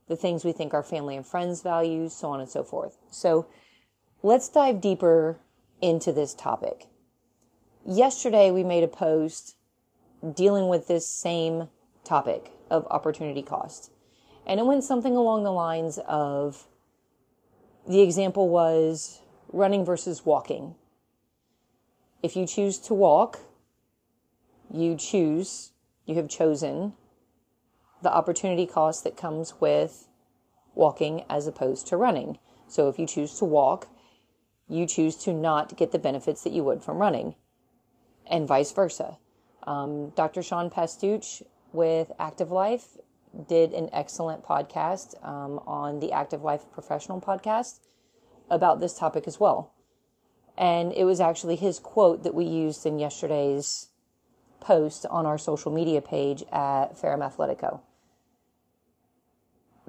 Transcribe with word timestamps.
the 0.10 0.18
things 0.18 0.44
we 0.44 0.52
think 0.52 0.74
our 0.74 0.84
family 0.84 1.16
and 1.16 1.26
friends 1.26 1.62
value, 1.62 2.10
so 2.10 2.30
on 2.32 2.42
and 2.42 2.50
so 2.50 2.64
forth. 2.64 2.98
So 3.10 3.46
let's 4.22 4.50
dive 4.50 4.82
deeper 4.82 5.40
into 5.82 6.12
this 6.12 6.34
topic. 6.34 6.88
Yesterday, 7.86 8.52
we 8.52 8.64
made 8.64 8.84
a 8.84 8.90
post 8.90 9.56
dealing 10.34 10.68
with 10.68 10.88
this 10.88 11.08
same 11.08 11.70
topic 12.04 12.52
of 12.70 12.86
opportunity 12.90 13.42
cost. 13.42 13.92
And 14.46 14.60
it 14.60 14.66
went 14.66 14.84
something 14.84 15.16
along 15.16 15.44
the 15.44 15.52
lines 15.52 16.00
of 16.08 16.68
the 17.88 18.02
example 18.02 18.50
was 18.50 19.22
running 19.52 19.86
versus 19.86 20.26
walking. 20.26 20.76
If 22.22 22.36
you 22.36 22.46
choose 22.46 22.78
to 22.80 22.94
walk, 22.94 23.40
you 24.72 24.96
choose, 24.96 25.72
you 26.06 26.16
have 26.16 26.28
chosen 26.28 26.94
the 28.02 28.14
opportunity 28.14 28.66
cost 28.66 29.04
that 29.04 29.18
comes 29.18 29.56
with 29.60 30.08
walking 30.76 31.24
as 31.30 31.48
opposed 31.48 31.88
to 31.88 31.98
running. 31.98 32.40
So 32.68 32.88
if 32.88 32.98
you 32.98 33.06
choose 33.06 33.38
to 33.40 33.46
walk, 33.46 33.88
you 34.68 34.86
choose 34.86 35.16
to 35.18 35.34
not 35.34 35.76
get 35.76 35.92
the 35.92 36.00
benefits 36.00 36.44
that 36.44 36.54
you 36.54 36.64
would 36.64 36.84
from 36.84 37.00
running, 37.00 37.36
and 38.26 38.48
vice 38.48 38.72
versa. 38.72 39.18
Um, 39.64 40.10
Dr. 40.12 40.44
Sean 40.44 40.70
Pastuch 40.70 41.42
with 41.74 42.12
Active 42.20 42.52
Life 42.52 42.98
did 43.48 43.74
an 43.74 43.90
excellent 43.92 44.44
podcast 44.44 45.16
um, 45.26 45.60
on 45.66 46.00
the 46.00 46.12
Active 46.12 46.44
Life 46.44 46.66
Professional 46.72 47.20
podcast 47.20 47.80
about 48.50 48.80
this 48.80 48.98
topic 48.98 49.28
as 49.28 49.40
well. 49.40 49.74
And 50.58 50.94
it 50.94 51.06
was 51.06 51.20
actually 51.20 51.56
his 51.56 51.80
quote 51.80 52.24
that 52.24 52.36
we 52.36 52.46
used 52.46 52.86
in 52.86 53.00
yesterday's 53.00 53.88
post 54.60 55.06
on 55.10 55.26
our 55.26 55.38
social 55.38 55.72
media 55.72 56.02
page 56.02 56.44
at 56.52 56.98
Ferrum 56.98 57.22
Athletic 57.22 57.60
Co 57.60 57.82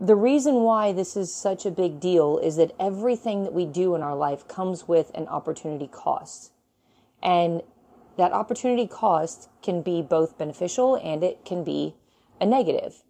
the 0.01 0.17
reason 0.17 0.63
why 0.63 0.93
this 0.93 1.15
is 1.15 1.35
such 1.35 1.67
a 1.67 1.71
big 1.71 2.01
deal 2.01 2.39
is 2.39 2.57
that 2.57 2.75
everything 2.81 3.45
that 3.45 3.53
we 3.53 3.67
do 3.67 3.95
in 3.95 4.03
our 4.03 4.17
life 4.17 4.49
comes 4.49 4.89
with 4.89 5.11
an 5.15 5.29
opportunity 5.29 5.87
cost. 5.87 6.53
And 7.23 7.63
that 8.17 8.33
opportunity 8.33 8.87
cost 8.87 9.51
can 9.63 9.83
be 9.83 10.01
both 10.01 10.39
beneficial 10.39 10.95
and 10.97 11.23
it 11.23 11.45
can 11.45 11.65
be 11.65 11.97
a 12.41 12.47
negative. 12.47 13.03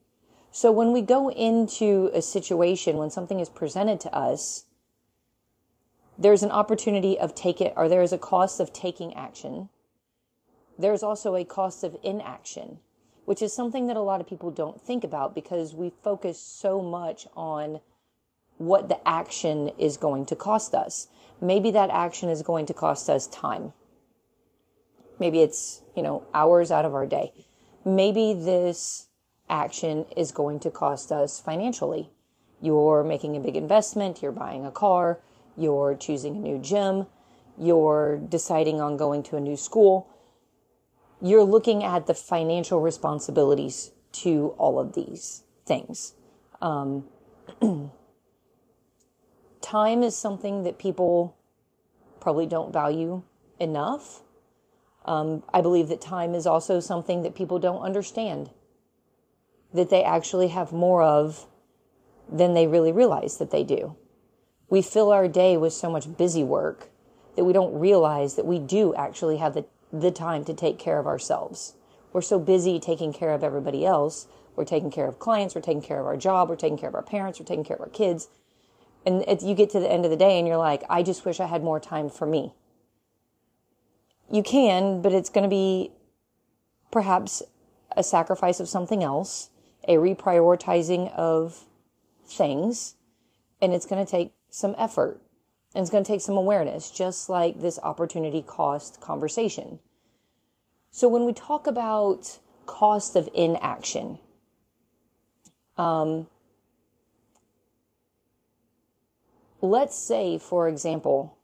So 0.51 0.73
when 0.73 0.91
we 0.91 1.01
go 1.01 1.31
into 1.31 2.11
a 2.13 2.21
situation, 2.21 2.97
when 2.97 3.11
something 3.11 3.39
is 3.39 3.49
presented 3.49 4.01
to 4.01 4.13
us, 4.15 4.65
there's 6.19 6.43
an 6.43 6.51
opportunity 6.51 7.17
of 7.17 7.37
take 7.37 7.61
it, 7.61 7.73
or 7.77 7.89
there 7.89 8.03
is 8.03 8.13
a 8.13 8.19
cost 8.19 8.59
of 8.59 8.73
taking 8.73 9.15
action. 9.15 9.69
There's 10.77 11.05
also 11.05 11.37
a 11.37 11.45
cost 11.45 11.85
of 11.85 11.97
inaction 12.03 12.81
which 13.31 13.43
is 13.43 13.53
something 13.53 13.87
that 13.87 13.97
a 13.97 14.01
lot 14.01 14.21
of 14.21 14.27
people 14.27 14.51
don't 14.51 14.83
think 14.83 15.05
about 15.05 15.37
because 15.37 15.73
we 15.73 15.93
focus 16.03 16.37
so 16.37 16.83
much 16.83 17.29
on 17.37 17.79
what 18.59 18.89
the 18.89 19.09
action 19.09 19.71
is 19.79 19.97
going 19.97 20.27
to 20.27 20.35
cost 20.35 20.75
us. 20.75 21.07
Maybe 21.41 21.71
that 21.71 21.91
action 21.91 22.29
is 22.29 22.43
going 22.43 22.67
to 22.67 22.75
cost 22.75 23.09
us 23.09 23.29
time. 23.29 23.73
Maybe 25.21 25.43
it's, 25.43 25.81
you 25.95 26.03
know, 26.03 26.25
hours 26.35 26.73
out 26.73 26.85
of 26.85 26.93
our 26.93 27.07
day. 27.07 27.33
Maybe 27.85 28.35
this 28.35 29.07
action 29.49 30.07
is 30.17 30.33
going 30.33 30.59
to 30.59 30.71
cost 30.73 31.13
us 31.13 31.39
financially. 31.39 32.11
You're 32.61 33.05
making 33.05 33.37
a 33.37 33.41
big 33.41 33.55
investment, 33.55 34.23
you're 34.23 34.33
buying 34.33 34.67
a 34.67 34.73
car, 34.73 35.21
you're 35.57 35.95
choosing 35.95 36.35
a 36.35 36.41
new 36.41 36.59
gym, 36.59 37.07
you're 37.57 38.17
deciding 38.29 38.81
on 38.81 38.97
going 38.97 39.23
to 39.23 39.37
a 39.37 39.41
new 39.41 39.57
school 39.57 40.09
you're 41.23 41.45
looking 41.45 41.85
at 41.85 42.07
the 42.07 42.15
financial 42.15 42.81
responsibilities 42.81 43.93
to 44.13 44.55
all 44.59 44.79
of 44.79 44.95
these 44.95 45.43
things. 45.67 46.15
Um, 46.61 47.05
time 49.61 50.03
is 50.03 50.17
something 50.17 50.63
that 50.65 50.79
people 50.79 51.37
probably 52.21 52.47
don't 52.47 52.73
value 52.73 53.23
enough. 53.59 54.23
Um, 55.05 55.43
I 55.53 55.61
believe 55.61 55.89
that 55.89 56.01
time 56.01 56.35
is 56.35 56.47
also 56.47 56.81
something 56.81 57.23
that 57.23 57.35
people 57.35 57.59
don't 57.59 57.83
understand, 57.83 58.51
that 59.73 59.91
they 59.91 60.03
actually 60.03 60.49
have 60.49 60.73
more 60.73 61.03
of 61.03 61.47
than 62.31 62.55
they 62.55 62.67
really 62.67 62.93
realize 62.93 63.39
that 63.39 63.51
they 63.51 63.65
do. 63.65 63.97
We 64.69 64.83
fill 64.83 65.11
our 65.11 65.27
day 65.27 65.57
with 65.57 65.73
so 65.73 65.91
much 65.91 66.17
busy 66.17 66.45
work 66.45 66.91
that 67.37 67.45
we 67.45 67.53
don't 67.53 67.79
realize 67.79 68.37
that 68.37 68.47
we 68.47 68.59
do 68.59 68.95
actually 68.95 69.39
have 69.39 69.55
the 69.55 69.65
the 69.93 70.11
time 70.11 70.45
to 70.45 70.55
take 70.55 70.79
care 70.79 70.99
of 70.99 71.07
ourselves. 71.07 71.75
We're 72.13 72.23
so 72.23 72.39
busy 72.39 72.81
taking 72.81 73.13
care 73.13 73.33
of 73.33 73.45
everybody 73.45 73.85
else. 73.85 74.27
We're 74.57 74.65
taking 74.65 74.91
care 74.91 75.07
of 75.07 75.19
clients, 75.19 75.55
we're 75.55 75.61
taking 75.61 75.83
care 75.83 76.01
of 76.01 76.07
our 76.07 76.17
job, 76.17 76.49
we're 76.49 76.57
taking 76.57 76.77
care 76.77 76.89
of 76.89 76.95
our 76.95 77.03
parents, 77.03 77.39
we're 77.39 77.47
taking 77.47 77.65
care 77.65 77.77
of 77.77 77.81
our 77.81 77.89
kids. 77.89 78.29
And 79.07 79.23
it, 79.27 79.43
you 79.43 79.55
get 79.55 79.71
to 79.71 79.81
the 79.81 79.91
end 79.91 80.05
of 80.05 80.11
the 80.11 80.17
day 80.17 80.39
and 80.39 80.47
you're 80.47 80.59
like, 80.59 80.83
I 80.91 81.03
just 81.03 81.25
wish 81.25 81.41
I 81.41 81.47
had 81.47 81.63
more 81.63 81.81
time 81.81 82.11
for 82.11 82.27
me. 82.27 82.53
You 84.31 84.43
can, 84.43 85.01
but 85.01 85.13
it's 85.13 85.31
going 85.31 85.45
to 85.45 85.49
be 85.49 85.93
perhaps 86.93 87.43
a 87.97 88.03
sacrifice 88.03 88.61
of 88.61 88.69
something 88.69 89.03
else, 89.03 89.51
a 89.89 89.95
reprioritizing 89.95 91.11
of 91.15 91.65
things, 92.27 92.97
and 93.63 93.73
it's 93.73 93.87
going 93.87 94.05
to 94.05 94.11
take 94.11 94.33
some 94.51 94.75
effort. 94.77 95.21
And 95.75 95.83
it's 95.83 95.91
going 95.91 96.03
to 96.03 96.11
take 96.11 96.21
some 96.21 96.37
awareness, 96.37 96.91
just 96.91 97.29
like 97.29 97.61
this 97.61 97.79
opportunity 97.83 98.43
cost 98.43 99.01
conversation. 99.01 99.79
So 100.91 101.09
when 101.09 101.25
we 101.25 101.33
talk 101.33 101.67
about 101.67 102.39
cost 102.67 103.15
of 103.15 103.29
inaction, 103.35 104.19
um, 105.79 106.27
let's 109.61 109.97
say, 109.97 110.39
for 110.39 110.69
example, 110.69 111.37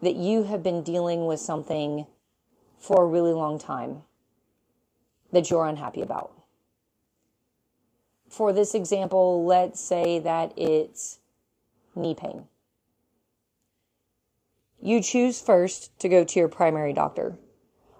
that 0.00 0.14
you 0.14 0.44
have 0.44 0.62
been 0.62 0.82
dealing 0.82 1.26
with 1.26 1.40
something 1.40 2.06
for 2.78 3.02
a 3.02 3.06
really 3.06 3.32
long 3.32 3.58
time 3.58 4.02
that 5.32 5.50
you're 5.50 5.66
unhappy 5.66 6.00
about. 6.02 6.32
For 8.28 8.52
this 8.52 8.74
example, 8.74 9.44
let's 9.44 9.80
say 9.80 10.20
that 10.20 10.56
it's 10.56 11.18
knee 11.96 12.14
pain 12.14 12.44
you 14.80 15.02
choose 15.02 15.40
first 15.40 15.98
to 16.00 16.08
go 16.08 16.24
to 16.24 16.38
your 16.38 16.48
primary 16.48 16.92
doctor. 16.92 17.36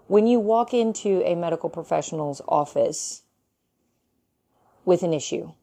When 0.07 0.27
you 0.27 0.39
walk 0.39 0.73
into 0.73 1.21
a 1.23 1.35
medical 1.35 1.69
professional's 1.69 2.41
office 2.47 3.23
with 4.83 5.03
an 5.03 5.13
issue, 5.13 5.53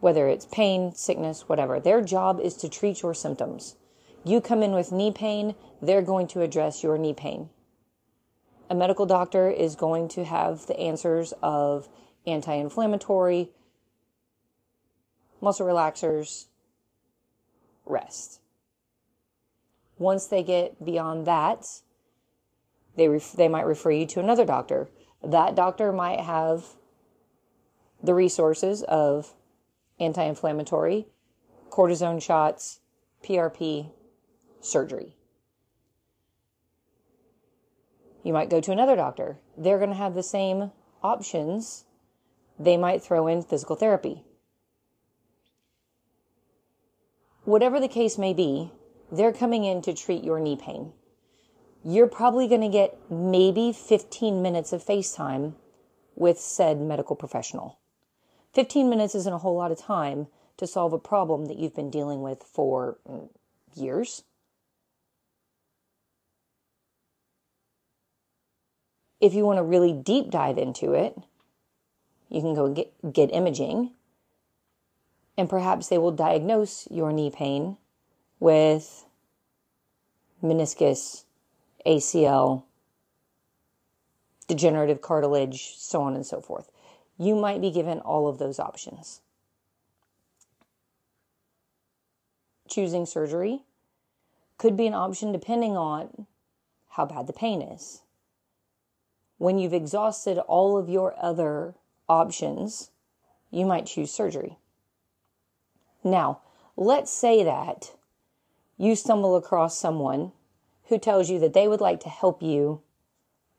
whether 0.00 0.28
it's 0.28 0.46
pain, 0.46 0.94
sickness, 0.94 1.48
whatever. 1.48 1.80
Their 1.80 2.02
job 2.02 2.40
is 2.40 2.54
to 2.58 2.68
treat 2.68 3.02
your 3.02 3.14
symptoms. 3.14 3.76
You 4.24 4.40
come 4.40 4.62
in 4.62 4.72
with 4.72 4.92
knee 4.92 5.10
pain, 5.10 5.54
they're 5.80 6.02
going 6.02 6.26
to 6.28 6.42
address 6.42 6.82
your 6.82 6.98
knee 6.98 7.14
pain. 7.14 7.48
A 8.68 8.74
medical 8.74 9.06
doctor 9.06 9.48
is 9.48 9.76
going 9.76 10.08
to 10.08 10.24
have 10.24 10.66
the 10.66 10.78
answers 10.78 11.32
of 11.42 11.88
anti 12.26 12.52
inflammatory, 12.52 13.50
muscle 15.40 15.66
relaxers, 15.66 16.46
rest. 17.84 18.40
Once 19.98 20.26
they 20.26 20.42
get 20.42 20.84
beyond 20.84 21.26
that, 21.26 21.66
they, 22.96 23.08
ref- 23.08 23.32
they 23.32 23.48
might 23.48 23.66
refer 23.66 23.90
you 23.90 24.06
to 24.06 24.20
another 24.20 24.44
doctor. 24.44 24.88
That 25.22 25.54
doctor 25.54 25.92
might 25.92 26.20
have 26.20 26.64
the 28.02 28.14
resources 28.14 28.82
of 28.84 29.34
anti 29.98 30.22
inflammatory, 30.22 31.06
cortisone 31.70 32.22
shots, 32.22 32.80
PRP, 33.24 33.90
surgery. 34.60 35.16
You 38.22 38.32
might 38.32 38.50
go 38.50 38.60
to 38.60 38.72
another 38.72 38.96
doctor. 38.96 39.38
They're 39.56 39.78
going 39.78 39.90
to 39.90 39.96
have 39.96 40.14
the 40.14 40.22
same 40.22 40.72
options. 41.02 41.84
They 42.58 42.76
might 42.76 43.02
throw 43.02 43.26
in 43.28 43.42
physical 43.42 43.76
therapy. 43.76 44.24
Whatever 47.44 47.78
the 47.78 47.88
case 47.88 48.18
may 48.18 48.34
be, 48.34 48.72
they're 49.10 49.32
coming 49.32 49.64
in 49.64 49.82
to 49.82 49.94
treat 49.94 50.24
your 50.24 50.40
knee 50.40 50.56
pain. 50.56 50.92
You're 51.84 52.08
probably 52.08 52.48
going 52.48 52.62
to 52.62 52.68
get 52.68 52.98
maybe 53.10 53.72
15 53.72 54.42
minutes 54.42 54.72
of 54.72 54.84
FaceTime 54.84 55.54
with 56.16 56.40
said 56.40 56.80
medical 56.80 57.14
professional. 57.14 57.78
15 58.54 58.88
minutes 58.88 59.14
isn't 59.14 59.32
a 59.32 59.38
whole 59.38 59.56
lot 59.56 59.70
of 59.70 59.78
time 59.78 60.26
to 60.56 60.66
solve 60.66 60.92
a 60.92 60.98
problem 60.98 61.46
that 61.46 61.58
you've 61.58 61.76
been 61.76 61.90
dealing 61.90 62.22
with 62.22 62.42
for 62.42 62.98
mm, 63.08 63.28
years. 63.74 64.24
If 69.20 69.34
you 69.34 69.44
want 69.44 69.58
to 69.58 69.62
really 69.62 69.92
deep 69.92 70.30
dive 70.30 70.58
into 70.58 70.92
it, 70.92 71.16
you 72.28 72.40
can 72.40 72.54
go 72.54 72.72
get, 72.72 73.12
get 73.12 73.32
imaging, 73.32 73.92
and 75.36 75.48
perhaps 75.48 75.88
they 75.88 75.98
will 75.98 76.12
diagnose 76.12 76.88
your 76.90 77.12
knee 77.12 77.30
pain 77.30 77.76
with 78.38 79.04
meniscus, 80.42 81.24
ACL, 81.86 82.64
degenerative 84.48 85.00
cartilage, 85.00 85.74
so 85.76 86.02
on 86.02 86.14
and 86.14 86.26
so 86.26 86.40
forth 86.40 86.70
you 87.18 87.34
might 87.34 87.60
be 87.60 87.70
given 87.70 87.98
all 88.00 88.28
of 88.28 88.38
those 88.38 88.58
options. 88.58 89.20
Choosing 92.68 93.06
surgery 93.06 93.62
could 94.58 94.76
be 94.76 94.86
an 94.86 94.94
option 94.94 95.32
depending 95.32 95.76
on 95.76 96.26
how 96.90 97.06
bad 97.06 97.26
the 97.26 97.32
pain 97.32 97.62
is. 97.62 98.02
When 99.38 99.58
you've 99.58 99.74
exhausted 99.74 100.38
all 100.38 100.76
of 100.76 100.88
your 100.88 101.14
other 101.20 101.74
options, 102.08 102.90
you 103.50 103.66
might 103.66 103.86
choose 103.86 104.10
surgery. 104.10 104.58
Now, 106.02 106.40
let's 106.76 107.10
say 107.10 107.44
that 107.44 107.92
you 108.76 108.94
stumble 108.94 109.36
across 109.36 109.78
someone 109.78 110.32
who 110.88 110.98
tells 110.98 111.30
you 111.30 111.38
that 111.40 111.52
they 111.52 111.68
would 111.68 111.80
like 111.80 112.00
to 112.00 112.08
help 112.08 112.42
you 112.42 112.82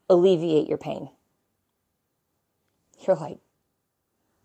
alleviate 0.09 0.67
your 0.67 0.77
pain. 0.77 1.09
You're 3.05 3.15
like, 3.15 3.39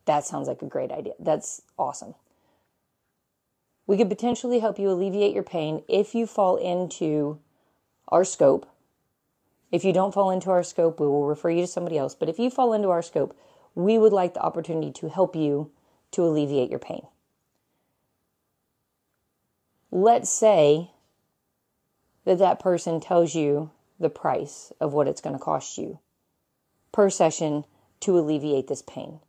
that 0.04 0.24
sounds 0.24 0.48
like 0.48 0.62
a 0.62 0.66
great 0.66 0.90
idea. 0.90 1.14
That's 1.18 1.62
awesome. 1.78 2.14
We 3.86 3.96
could 3.96 4.08
potentially 4.08 4.60
help 4.60 4.78
you 4.78 4.90
alleviate 4.90 5.34
your 5.34 5.42
pain 5.42 5.82
if 5.88 6.14
you 6.14 6.26
fall 6.26 6.56
into 6.56 7.38
our 8.08 8.24
scope. 8.24 8.68
If 9.70 9.84
you 9.84 9.92
don't 9.92 10.12
fall 10.14 10.30
into 10.30 10.50
our 10.50 10.62
scope, 10.62 11.00
we 11.00 11.06
will 11.06 11.26
refer 11.26 11.50
you 11.50 11.62
to 11.62 11.66
somebody 11.66 11.98
else. 11.98 12.14
But 12.14 12.28
if 12.28 12.38
you 12.38 12.50
fall 12.50 12.72
into 12.72 12.90
our 12.90 13.02
scope, 13.02 13.36
we 13.74 13.98
would 13.98 14.12
like 14.12 14.34
the 14.34 14.42
opportunity 14.42 14.92
to 14.92 15.08
help 15.08 15.34
you 15.34 15.70
to 16.12 16.22
alleviate 16.22 16.70
your 16.70 16.78
pain. 16.78 17.06
Let's 19.94 20.30
say 20.30 20.90
that 22.24 22.38
that 22.38 22.58
person 22.58 22.98
tells 22.98 23.34
you 23.34 23.70
the 24.00 24.08
price 24.08 24.72
of 24.80 24.94
what 24.94 25.06
it's 25.06 25.20
going 25.20 25.36
to 25.36 25.44
cost 25.44 25.76
you 25.76 25.98
per 26.92 27.10
session 27.10 27.66
to 28.00 28.18
alleviate 28.18 28.68
this 28.68 28.80
pain 28.80 29.20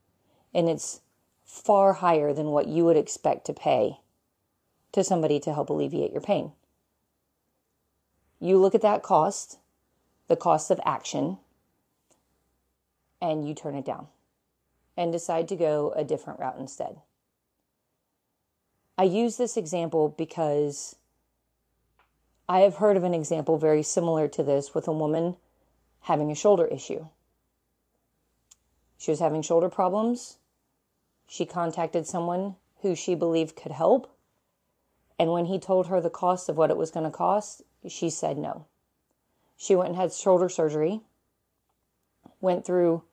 and 0.54 0.69
it's 0.69 1.01
far 1.44 1.94
higher 1.94 2.31
than 2.31 2.48
what 2.48 2.69
you 2.69 2.86
would 2.86 2.95
expect 2.95 3.45
to 3.45 3.54
pay 3.54 4.00
to 4.94 5.04
somebody 5.04 5.38
to 5.42 5.54
help 5.54 5.69
alleviate 5.69 6.13
your 6.13 6.21
pain. 6.21 6.54
You 8.39 8.57
look 8.57 8.74
at 8.74 8.81
that 8.81 9.04
cost, 9.04 9.60
the 10.30 10.38
cost 10.38 10.71
of 10.71 10.80
action, 10.86 11.39
and 13.21 13.45
you 13.45 13.54
turn 13.54 13.75
it 13.75 13.86
down 13.86 14.07
and 14.95 15.12
decide 15.12 15.50
to 15.50 15.57
go 15.57 15.92
a 15.94 16.06
different 16.06 16.39
route 16.39 16.57
instead. 16.57 17.01
I 19.03 19.07
use 19.07 19.35
this 19.35 19.57
example 19.57 20.15
because 20.17 20.95
I 22.47 22.61
have 22.61 22.77
heard 22.77 22.95
of 22.95 23.03
an 23.03 23.13
example 23.13 23.57
very 23.57 23.83
similar 23.83 24.29
to 24.29 24.44
this 24.44 24.73
with 24.73 24.88
a 24.88 24.94
woman 24.94 25.35
having 26.03 26.31
a 26.31 26.35
shoulder 26.35 26.65
issue. 26.67 27.07
She 28.97 29.11
was 29.11 29.19
having 29.19 29.41
shoulder 29.41 29.67
problems 29.67 30.38
she 31.27 31.45
contacted 31.45 32.07
someone 32.07 32.55
who 32.81 32.95
she 32.95 33.13
believed 33.13 33.57
could 33.57 33.73
help. 33.73 34.09
And 35.19 35.33
when 35.33 35.47
he 35.47 35.59
told 35.59 35.88
her 35.88 36.00
the 36.00 36.09
cost 36.09 36.47
of 36.47 36.55
what 36.55 36.71
it 36.71 36.77
was 36.77 36.89
going 36.89 37.05
to 37.05 37.11
cost, 37.11 37.61
she 37.85 38.09
said 38.09 38.38
no. 38.38 38.67
She 39.57 39.75
went 39.75 39.89
and 39.89 39.97
had 39.97 40.13
shoulder 40.13 40.47
surgery, 40.47 41.01
went 42.39 42.65
through 42.65 43.03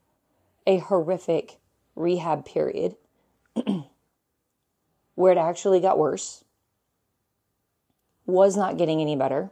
a 0.68 0.78
horrific 0.78 1.58
rehab 1.96 2.44
period 2.44 2.94
where 5.20 5.32
it 5.32 5.38
actually 5.38 5.80
got 5.80 5.98
worse, 5.98 6.44
was 8.26 8.56
not 8.56 8.78
getting 8.78 9.00
any 9.00 9.16
better, 9.16 9.50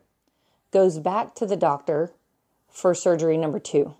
goes 0.70 0.98
back 0.98 1.34
to 1.34 1.46
the 1.46 1.56
doctor 1.56 2.12
for 2.68 2.94
surgery 2.94 3.36
number 3.36 3.58
two. 3.58 3.94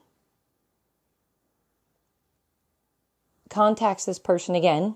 contacts 3.49 4.05
this 4.05 4.19
person 4.19 4.55
again 4.55 4.95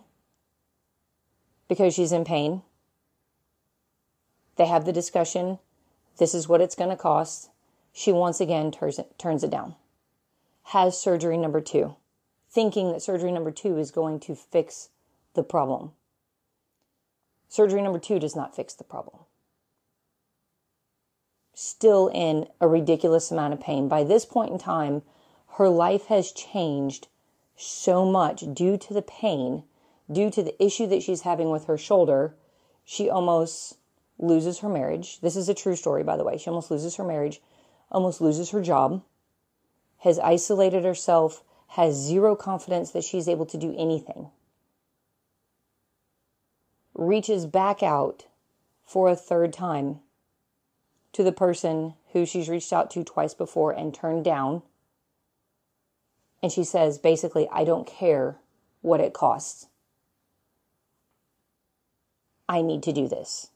because 1.69 1.95
she's 1.95 2.13
in 2.13 2.25
pain. 2.25 2.63
They 4.57 4.67
have 4.67 4.85
the 4.85 4.93
discussion. 4.93 5.59
This 6.19 6.35
is 6.35 6.49
what 6.49 6.61
it's 6.61 6.75
going 6.75 6.91
to 6.91 6.97
cost. 6.97 7.51
She 7.93 8.13
once 8.13 8.41
again 8.41 8.71
turns 8.71 8.99
it, 8.99 9.19
turns 9.19 9.43
it 9.43 9.51
down. 9.51 9.75
Has 10.65 11.01
surgery 11.01 11.37
number 11.37 11.61
two, 11.61 11.97
thinking 12.51 12.93
that 12.93 13.03
surgery 13.03 13.33
number 13.33 13.51
two 13.51 13.79
is 13.79 13.91
going 13.91 14.21
to 14.21 14.35
fix 14.35 14.91
the 15.35 15.43
problem. 15.43 15.93
Surgery 17.53 17.83
number 17.83 17.99
two 17.99 18.19
does 18.19 18.35
not 18.35 18.57
fix 18.57 18.73
the 18.73 18.83
problem. 18.83 19.25
Still 21.53 22.09
in 22.09 22.47
a 22.63 22.67
ridiculous 22.67 23.31
amount 23.31 23.53
of 23.53 23.61
pain. 23.61 23.89
By 23.89 24.05
this 24.05 24.25
point 24.25 24.53
in 24.53 24.59
time, 24.59 25.03
her 25.59 25.69
life 25.69 26.07
has 26.07 26.33
changed 26.33 27.09
so 27.55 28.07
much 28.07 28.43
due 28.55 28.79
to 28.79 28.95
the 28.95 29.03
pain, 29.03 29.65
due 30.11 30.31
to 30.31 30.43
the 30.43 30.65
issue 30.65 30.87
that 30.87 31.03
she's 31.03 31.21
having 31.21 31.51
with 31.51 31.67
her 31.67 31.77
shoulder, 31.77 32.35
she 32.87 33.11
almost 33.11 33.77
loses 34.19 34.61
her 34.61 34.69
marriage. 34.71 35.21
This 35.21 35.37
is 35.37 35.51
a 35.51 35.55
true 35.55 35.77
story, 35.77 36.03
by 36.03 36.17
the 36.17 36.25
way. 36.25 36.39
She 36.39 36.49
almost 36.49 36.71
loses 36.71 36.97
her 36.97 37.05
marriage, 37.05 37.43
almost 37.91 38.23
loses 38.23 38.49
her 38.53 38.63
job, 38.63 39.03
has 39.99 40.19
isolated 40.19 40.85
herself, 40.85 41.45
has 41.67 41.97
zero 41.97 42.35
confidence 42.35 42.93
that 42.93 43.05
she's 43.05 43.29
able 43.29 43.45
to 43.45 43.59
do 43.59 43.75
anything. 43.77 44.31
Reaches 46.95 47.47
back 47.47 47.83
out 47.83 48.27
for 48.85 49.09
a 49.09 49.17
third 49.17 49.53
time 49.53 50.01
to 51.13 51.23
the 51.23 51.33
person 51.33 51.95
who 52.13 52.27
she's 52.27 52.49
reached 52.49 52.73
out 52.73 52.91
to 52.91 53.05
twice 53.05 53.35
before 53.35 53.73
and 53.73 53.95
turned 53.95 54.25
down 54.25 54.63
and 56.43 56.51
she 56.51 56.65
says, 56.65 56.99
basically, 56.99 57.49
I 57.53 57.65
don't 57.65 57.87
care 57.87 58.39
what 58.81 59.01
it 59.01 59.13
costs. 59.13 59.69
I 62.49 62.63
need 62.63 62.83
to 62.83 62.93
do 62.93 63.07
this. 63.07 63.51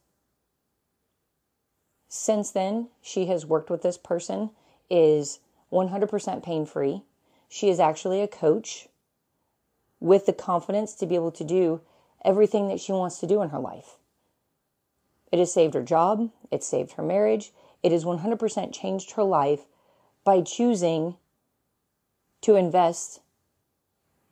Since 2.09 2.53
then, 2.53 2.89
she 3.03 3.27
has 3.27 3.45
worked 3.45 3.69
with 3.69 3.83
this 3.83 3.99
person, 3.99 4.51
is 4.89 5.41
100% 5.73 6.45
pain 6.45 6.65
free. 6.65 7.03
She 7.49 7.69
is 7.69 7.81
actually 7.81 8.23
a 8.23 8.29
coach 8.29 8.89
with 9.99 10.27
the 10.27 10.33
confidence 10.33 10.95
to 10.95 11.07
be 11.07 11.17
able 11.17 11.33
to 11.33 11.45
do 11.45 11.81
everything 12.25 12.69
that 12.69 12.81
she 12.81 12.93
wants 12.93 13.19
to 13.19 13.27
do 13.27 13.43
in 13.43 13.51
her 13.51 13.59
life. 13.59 13.97
It 15.33 15.39
has 15.39 15.53
saved 15.53 15.75
her 15.75 15.83
job, 15.83 16.31
it 16.51 16.63
saved 16.63 16.93
her 16.93 17.03
marriage, 17.03 17.53
it 17.83 17.93
has 17.93 18.05
100% 18.05 18.73
changed 18.73 19.13
her 19.13 19.25
life 19.25 19.67
by 20.25 20.41
choosing 20.41 21.17
to 22.41 22.57
invest 22.57 23.21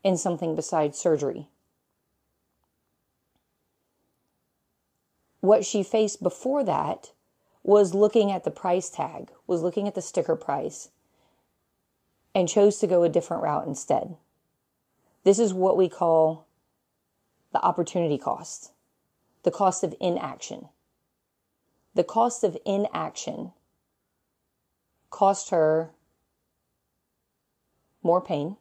in 0.03 0.17
something 0.17 0.55
besides 0.55 0.99
surgery. 0.99 1.49
what 5.45 5.65
she 5.65 5.83
faced 5.83 6.23
before 6.23 6.65
that 6.65 7.13
was 7.63 7.93
looking 7.93 8.33
at 8.33 8.45
the 8.45 8.51
price 8.51 8.89
tag, 8.89 9.31
was 9.47 9.61
looking 9.61 9.87
at 9.87 9.95
the 9.95 10.01
sticker 10.01 10.37
price, 10.37 10.89
and 12.35 12.49
chose 12.49 12.79
to 12.79 12.87
go 12.87 13.03
a 13.03 13.11
different 13.11 13.43
route 13.43 13.67
instead. 13.67 14.17
This 15.23 15.39
is 15.39 15.53
what 15.53 15.77
we 15.77 15.89
call 15.89 16.47
the 17.55 17.65
opportunity 17.65 18.19
cost, 18.19 18.73
the 19.45 19.51
cost 19.51 19.85
of 19.85 19.95
inaction. 20.01 20.69
The 21.95 22.03
cost 22.03 22.43
of 22.43 22.59
inaction 22.67 23.53
cost 25.11 25.51
her 25.51 25.93
more 28.03 28.21
pain, 28.21 28.57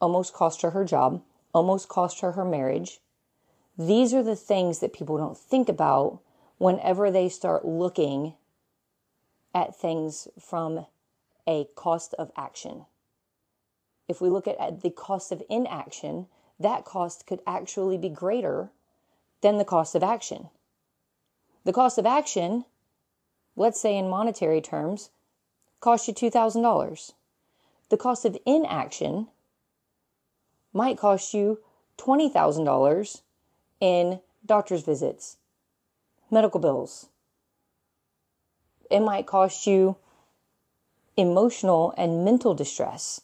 almost 0.00 0.32
cost 0.32 0.62
her 0.62 0.70
her 0.70 0.86
job, 0.86 1.22
almost 1.52 1.88
cost 1.88 2.20
her 2.20 2.32
her 2.32 2.46
marriage. 2.46 3.00
These 3.78 4.14
are 4.14 4.22
the 4.22 4.36
things 4.36 4.78
that 4.78 4.94
people 4.94 5.18
don't 5.18 5.36
think 5.36 5.68
about 5.68 6.20
whenever 6.56 7.10
they 7.10 7.28
start 7.28 7.66
looking 7.66 8.32
at 9.54 9.76
things 9.76 10.28
from 10.40 10.86
a 11.46 11.66
cost 11.74 12.14
of 12.18 12.32
action. 12.38 12.86
If 14.08 14.22
we 14.22 14.30
look 14.30 14.48
at 14.48 14.80
the 14.80 14.90
cost 14.90 15.30
of 15.30 15.42
inaction, 15.50 16.28
that 16.58 16.84
cost 16.84 17.26
could 17.26 17.40
actually 17.46 17.98
be 17.98 18.08
greater 18.08 18.70
than 19.40 19.58
the 19.58 19.64
cost 19.64 19.94
of 19.94 20.02
action. 20.02 20.48
The 21.64 21.72
cost 21.72 21.98
of 21.98 22.06
action, 22.06 22.64
let's 23.56 23.80
say 23.80 23.96
in 23.96 24.08
monetary 24.08 24.60
terms, 24.60 25.10
cost 25.80 26.08
you 26.08 26.14
$2,000. 26.14 27.12
The 27.88 27.96
cost 27.96 28.24
of 28.24 28.38
inaction 28.46 29.28
might 30.72 30.98
cost 30.98 31.34
you 31.34 31.60
$20,000 31.98 33.22
in 33.80 34.20
doctor's 34.44 34.82
visits, 34.82 35.36
medical 36.30 36.60
bills. 36.60 37.08
It 38.90 39.00
might 39.00 39.26
cost 39.26 39.66
you 39.66 39.96
emotional 41.16 41.94
and 41.96 42.24
mental 42.24 42.54
distress. 42.54 43.22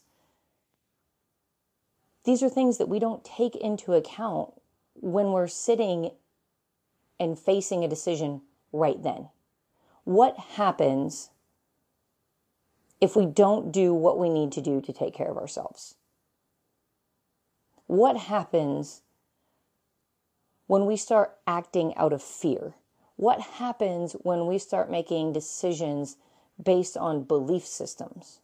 These 2.25 2.43
are 2.43 2.49
things 2.49 2.79
that 2.79 2.89
we 2.89 2.99
don't 2.99 3.25
take 3.25 3.57
into 3.57 3.95
account 3.95 4.53
when 4.95 5.33
we're 5.33 5.49
sitting 5.49 6.11
and 7.19 7.39
facing 7.39 7.85
a 7.85 7.89
decision 7.89 8.43
right 8.73 9.03
then. 9.03 9.29
What 10.05 10.37
happens 10.39 11.31
if 13.01 13.17
we 13.17 13.27
don't 13.27 13.73
do 13.73 13.93
what 13.93 14.19
we 14.19 14.29
need 14.29 14.53
to 14.53 14.61
do 14.61 14.81
to 14.81 14.93
take 14.93 15.15
care 15.15 15.31
of 15.31 15.37
ourselves? 15.37 15.97
What 17.87 18.17
happens 18.17 19.03
when 20.67 20.87
we 20.87 20.97
start 20.97 21.37
acting 21.47 21.95
out 21.97 22.13
of 22.13 22.23
fear? 22.23 22.75
What 23.17 23.41
happens 23.41 24.15
when 24.23 24.47
we 24.47 24.59
start 24.59 24.91
making 24.91 25.33
decisions 25.33 26.17
based 26.63 26.97
on 26.97 27.25
belief 27.25 27.67
systems? 27.67 28.41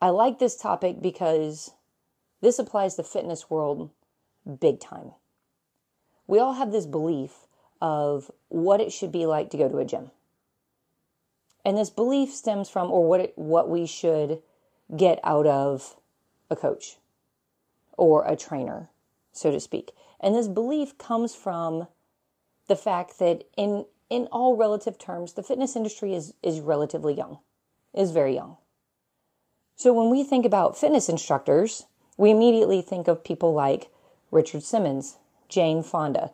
I 0.00 0.10
like 0.10 0.38
this 0.38 0.56
topic 0.56 1.00
because 1.00 1.72
this 2.44 2.58
applies 2.58 2.94
to 2.94 3.02
fitness 3.02 3.50
world 3.50 3.90
big 4.60 4.80
time. 4.80 5.12
We 6.26 6.38
all 6.38 6.54
have 6.54 6.72
this 6.72 6.86
belief 6.86 7.46
of 7.80 8.30
what 8.48 8.80
it 8.80 8.92
should 8.92 9.12
be 9.12 9.26
like 9.26 9.50
to 9.50 9.56
go 9.56 9.68
to 9.68 9.78
a 9.78 9.84
gym. 9.84 10.10
And 11.64 11.76
this 11.76 11.90
belief 11.90 12.32
stems 12.32 12.68
from 12.68 12.90
or 12.90 13.06
what 13.06 13.20
it, 13.20 13.32
what 13.36 13.68
we 13.68 13.86
should 13.86 14.42
get 14.94 15.18
out 15.24 15.46
of 15.46 15.96
a 16.50 16.56
coach 16.56 16.98
or 17.96 18.24
a 18.26 18.36
trainer, 18.36 18.90
so 19.32 19.50
to 19.50 19.60
speak. 19.60 19.92
And 20.20 20.34
this 20.34 20.48
belief 20.48 20.98
comes 20.98 21.34
from 21.34 21.88
the 22.68 22.76
fact 22.76 23.18
that 23.18 23.44
in 23.56 23.86
in 24.10 24.26
all 24.30 24.56
relative 24.56 24.98
terms, 24.98 25.32
the 25.32 25.42
fitness 25.42 25.76
industry 25.76 26.14
is 26.14 26.34
is 26.42 26.60
relatively 26.60 27.14
young, 27.14 27.38
is 27.94 28.10
very 28.10 28.34
young. 28.34 28.58
So 29.76 29.92
when 29.92 30.10
we 30.10 30.22
think 30.22 30.46
about 30.46 30.78
fitness 30.78 31.08
instructors, 31.08 31.86
we 32.16 32.30
immediately 32.30 32.82
think 32.82 33.08
of 33.08 33.24
people 33.24 33.52
like 33.52 33.88
Richard 34.30 34.62
Simmons, 34.62 35.16
Jane 35.48 35.82
Fonda, 35.82 36.30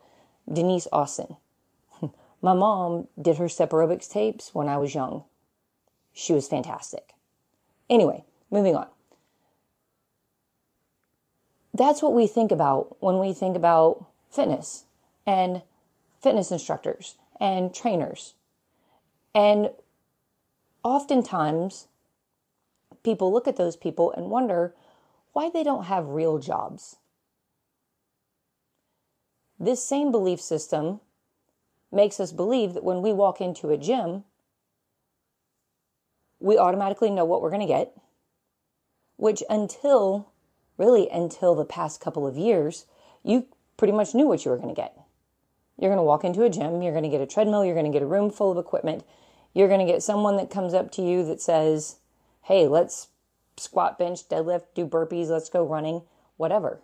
Denise 0.50 0.88
Austin. 0.92 1.36
My 2.42 2.54
mom 2.54 3.08
did 3.20 3.38
her 3.38 3.48
step 3.48 3.70
aerobics 3.70 4.10
tapes 4.10 4.54
when 4.54 4.68
I 4.68 4.76
was 4.76 4.94
young. 4.94 5.24
She 6.12 6.32
was 6.32 6.48
fantastic. 6.48 7.14
Anyway, 7.88 8.24
moving 8.50 8.76
on 8.76 8.86
that's 11.72 12.02
what 12.02 12.12
we 12.12 12.26
think 12.26 12.52
about 12.52 12.96
when 13.00 13.18
we 13.18 13.32
think 13.32 13.56
about 13.56 14.06
fitness 14.30 14.84
and 15.26 15.62
fitness 16.20 16.50
instructors 16.50 17.16
and 17.40 17.74
trainers. 17.74 18.34
And 19.34 19.70
oftentimes, 20.82 21.86
people 23.02 23.32
look 23.32 23.46
at 23.46 23.56
those 23.56 23.76
people 23.76 24.12
and 24.12 24.30
wonder 24.30 24.74
why 25.32 25.50
they 25.50 25.62
don't 25.62 25.84
have 25.84 26.08
real 26.08 26.38
jobs. 26.38 26.96
This 29.58 29.84
same 29.84 30.10
belief 30.10 30.40
system 30.40 31.00
makes 31.92 32.18
us 32.18 32.32
believe 32.32 32.74
that 32.74 32.84
when 32.84 33.02
we 33.02 33.12
walk 33.12 33.40
into 33.40 33.70
a 33.70 33.76
gym, 33.76 34.24
we 36.38 36.56
automatically 36.56 37.10
know 37.10 37.24
what 37.24 37.42
we're 37.42 37.50
going 37.50 37.60
to 37.60 37.66
get, 37.66 37.92
which 39.16 39.42
until 39.50 40.30
really 40.78 41.10
until 41.10 41.54
the 41.54 41.64
past 41.64 42.00
couple 42.00 42.26
of 42.26 42.38
years, 42.38 42.86
you 43.22 43.46
pretty 43.76 43.92
much 43.92 44.14
knew 44.14 44.26
what 44.26 44.44
you 44.44 44.50
were 44.50 44.56
going 44.56 44.74
to 44.74 44.80
get. 44.80 44.96
You're 45.78 45.90
going 45.90 45.98
to 45.98 46.02
walk 46.02 46.24
into 46.24 46.42
a 46.42 46.50
gym, 46.50 46.80
you're 46.80 46.92
going 46.92 47.04
to 47.04 47.10
get 47.10 47.20
a 47.20 47.26
treadmill, 47.26 47.64
you're 47.64 47.74
going 47.74 47.90
to 47.90 47.92
get 47.92 48.02
a 48.02 48.06
room 48.06 48.30
full 48.30 48.50
of 48.50 48.58
equipment. 48.58 49.04
You're 49.52 49.68
going 49.68 49.84
to 49.84 49.92
get 49.92 50.02
someone 50.02 50.36
that 50.36 50.50
comes 50.50 50.72
up 50.72 50.90
to 50.92 51.02
you 51.02 51.24
that 51.26 51.40
says, 51.40 51.96
Hey, 52.42 52.66
let's 52.66 53.08
squat, 53.60 53.98
bench, 53.98 54.28
deadlift, 54.28 54.66
do 54.74 54.86
burpees, 54.86 55.28
let's 55.28 55.48
go 55.48 55.64
running, 55.64 56.02
whatever. 56.36 56.80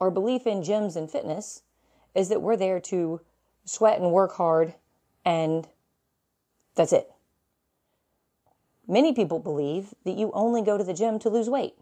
Our 0.00 0.10
belief 0.10 0.46
in 0.46 0.60
gyms 0.62 0.96
and 0.96 1.10
fitness 1.10 1.62
is 2.14 2.28
that 2.28 2.42
we're 2.42 2.56
there 2.56 2.80
to 2.80 3.20
sweat 3.64 4.00
and 4.00 4.12
work 4.12 4.34
hard, 4.34 4.74
and 5.24 5.68
that's 6.74 6.92
it. 6.92 7.10
Many 8.88 9.12
people 9.12 9.38
believe 9.38 9.94
that 10.04 10.16
you 10.16 10.30
only 10.32 10.62
go 10.62 10.78
to 10.78 10.84
the 10.84 10.94
gym 10.94 11.18
to 11.20 11.28
lose 11.28 11.48
weight. 11.50 11.74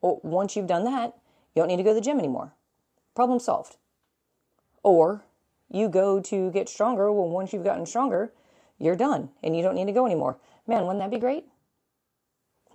Well, 0.00 0.20
once 0.22 0.56
you've 0.56 0.66
done 0.66 0.84
that, 0.84 1.14
you 1.54 1.62
don't 1.62 1.68
need 1.68 1.76
to 1.76 1.82
go 1.82 1.90
to 1.90 1.94
the 1.94 2.00
gym 2.00 2.18
anymore. 2.18 2.52
Problem 3.14 3.38
solved. 3.38 3.76
Or 4.82 5.24
you 5.70 5.88
go 5.88 6.20
to 6.20 6.50
get 6.52 6.68
stronger. 6.68 7.12
Well, 7.12 7.28
once 7.28 7.52
you've 7.52 7.64
gotten 7.64 7.86
stronger, 7.86 8.32
you're 8.78 8.96
done 8.96 9.30
and 9.42 9.56
you 9.56 9.62
don't 9.62 9.74
need 9.74 9.86
to 9.86 9.92
go 9.92 10.06
anymore. 10.06 10.38
Man, 10.66 10.86
wouldn't 10.86 11.00
that 11.00 11.10
be 11.10 11.18
great? 11.18 11.44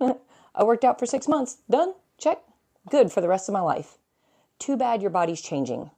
I 0.00 0.64
worked 0.64 0.84
out 0.84 0.98
for 0.98 1.06
six 1.06 1.28
months. 1.28 1.58
Done. 1.70 1.94
Check. 2.18 2.38
Good 2.90 3.12
for 3.12 3.20
the 3.20 3.28
rest 3.28 3.48
of 3.48 3.52
my 3.52 3.60
life. 3.60 3.98
Too 4.58 4.76
bad 4.76 5.02
your 5.02 5.10
body's 5.10 5.40
changing 5.40 5.90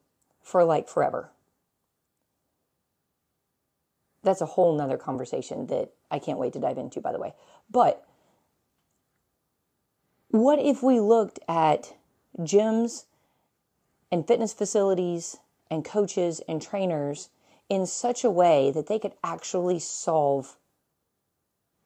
for 0.42 0.64
like 0.64 0.88
forever 0.88 1.30
that's 4.24 4.40
a 4.40 4.46
whole 4.46 4.76
nother 4.76 4.96
conversation 4.96 5.66
that 5.66 5.90
I 6.10 6.18
can't 6.18 6.38
wait 6.38 6.54
to 6.54 6.58
dive 6.58 6.78
into, 6.78 7.00
by 7.00 7.12
the 7.12 7.18
way. 7.18 7.34
But 7.70 8.04
what 10.28 10.58
if 10.58 10.82
we 10.82 10.98
looked 10.98 11.38
at 11.46 11.94
gyms 12.38 13.04
and 14.10 14.26
fitness 14.26 14.52
facilities 14.52 15.36
and 15.70 15.84
coaches 15.84 16.40
and 16.48 16.60
trainers 16.60 17.28
in 17.74 17.86
such 17.86 18.24
a 18.24 18.30
way 18.30 18.70
that 18.70 18.86
they 18.86 18.98
could 18.98 19.14
actually 19.22 19.78
solve 19.78 20.56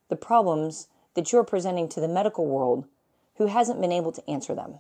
the 0.09 0.17
problems 0.17 0.89
that 1.15 1.33
you're 1.33 1.45
presenting 1.45 1.89
to 1.89 2.01
the 2.01 2.09
medical 2.09 2.47
world 2.47 2.85
who 3.37 3.47
hasn't 3.47 3.81
been 3.81 3.93
able 3.93 4.13
to 4.13 4.31
answer 4.31 4.55
them? 4.55 4.79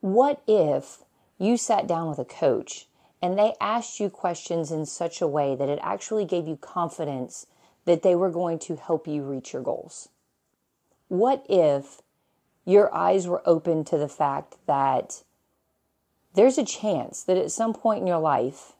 What 0.00 0.42
if 0.46 1.02
you 1.38 1.56
sat 1.56 1.86
down 1.86 2.08
with 2.08 2.18
a 2.18 2.24
coach 2.24 2.86
and 3.20 3.38
they 3.38 3.54
asked 3.60 4.00
you 4.00 4.10
questions 4.10 4.70
in 4.70 4.84
such 4.84 5.20
a 5.22 5.26
way 5.26 5.56
that 5.56 5.68
it 5.68 5.78
actually 5.82 6.24
gave 6.26 6.46
you 6.46 6.56
confidence 6.56 7.46
that 7.84 8.02
they 8.02 8.14
were 8.14 8.30
going 8.30 8.58
to 8.58 8.76
help 8.76 9.06
you 9.06 9.22
reach 9.22 9.52
your 9.52 9.62
goals. 9.62 10.08
What 11.08 11.44
if 11.48 12.02
your 12.64 12.94
eyes 12.94 13.26
were 13.26 13.42
open 13.46 13.84
to 13.84 13.98
the 13.98 14.08
fact 14.08 14.56
that 14.66 15.22
there's 16.34 16.58
a 16.58 16.64
chance 16.64 17.22
that 17.22 17.36
at 17.36 17.52
some 17.52 17.72
point 17.72 18.00
in 18.00 18.06
your 18.06 18.18
life, 18.18 18.72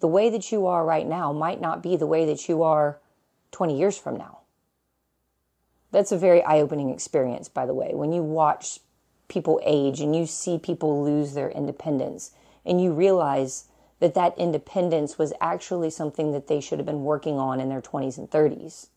the 0.00 0.08
way 0.08 0.28
that 0.30 0.50
you 0.50 0.66
are 0.66 0.84
right 0.84 1.06
now 1.06 1.32
might 1.32 1.60
not 1.60 1.82
be 1.82 1.96
the 1.96 2.06
way 2.06 2.26
that 2.26 2.48
you 2.48 2.62
are 2.62 2.98
20 3.52 3.78
years 3.78 3.96
from 3.96 4.16
now. 4.16 4.40
That's 5.92 6.12
a 6.12 6.18
very 6.18 6.42
eye 6.42 6.60
opening 6.60 6.90
experience, 6.90 7.48
by 7.48 7.66
the 7.66 7.74
way, 7.74 7.94
when 7.94 8.12
you 8.12 8.22
watch 8.22 8.80
people 9.28 9.60
age 9.64 10.00
and 10.00 10.14
you 10.14 10.26
see 10.26 10.58
people 10.58 11.04
lose 11.04 11.34
their 11.34 11.50
independence 11.50 12.32
and 12.66 12.82
you 12.82 12.92
realize 12.92 13.64
that 14.00 14.14
that 14.14 14.36
independence 14.36 15.18
was 15.18 15.32
actually 15.40 15.90
something 15.90 16.32
that 16.32 16.48
they 16.48 16.60
should 16.60 16.78
have 16.78 16.86
been 16.86 17.04
working 17.04 17.38
on 17.38 17.60
in 17.60 17.68
their 17.68 17.80
20s 17.80 18.18
and 18.18 18.30
30s. 18.30 18.88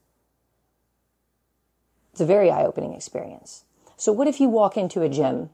It's 2.12 2.22
a 2.22 2.26
very 2.26 2.50
eye 2.50 2.66
opening 2.66 2.94
experience. 2.94 3.64
So, 3.96 4.12
what 4.12 4.28
if 4.28 4.40
you 4.40 4.50
walk 4.50 4.76
into 4.76 5.02
a 5.02 5.10
gym 5.10 5.52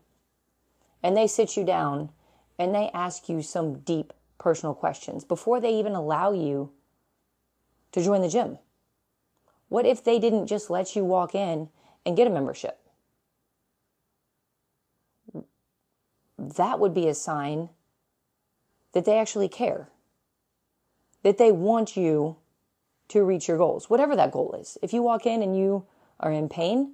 and 1.03 1.15
they 1.15 1.27
sit 1.27 1.57
you 1.57 1.63
down 1.63 2.10
and 2.57 2.74
they 2.74 2.89
ask 2.93 3.27
you 3.29 3.41
some 3.41 3.79
deep 3.79 4.13
personal 4.38 4.74
questions 4.74 5.24
before 5.24 5.60
they 5.60 5.74
even 5.74 5.93
allow 5.93 6.31
you 6.31 6.72
to 7.91 8.03
join 8.03 8.22
the 8.22 8.29
gym? 8.29 8.57
What 9.69 9.86
if 9.86 10.03
they 10.03 10.19
didn't 10.19 10.48
just 10.48 10.69
let 10.69 10.95
you 10.95 11.03
walk 11.03 11.36
in 11.36 11.69
and 12.05 12.17
get 12.17 12.27
a 12.27 12.29
membership? 12.29 12.79
That 16.38 16.79
would 16.79 16.93
be 16.93 17.07
a 17.07 17.13
sign 17.13 17.69
that 18.93 19.05
they 19.05 19.17
actually 19.17 19.50
care, 19.50 19.89
that 21.24 21.38
they 21.38 21.51
want 21.51 21.98
you 21.98 22.38
to 23.10 23.24
reach 23.24 23.48
your 23.48 23.57
goals, 23.57 23.89
whatever 23.89 24.15
that 24.15 24.31
goal 24.31 24.55
is. 24.60 24.77
If 24.81 24.93
you 24.93 25.01
walk 25.01 25.25
in 25.25 25.41
and 25.41 25.57
you 25.57 25.86
are 26.19 26.31
in 26.31 26.50
pain, 26.50 26.93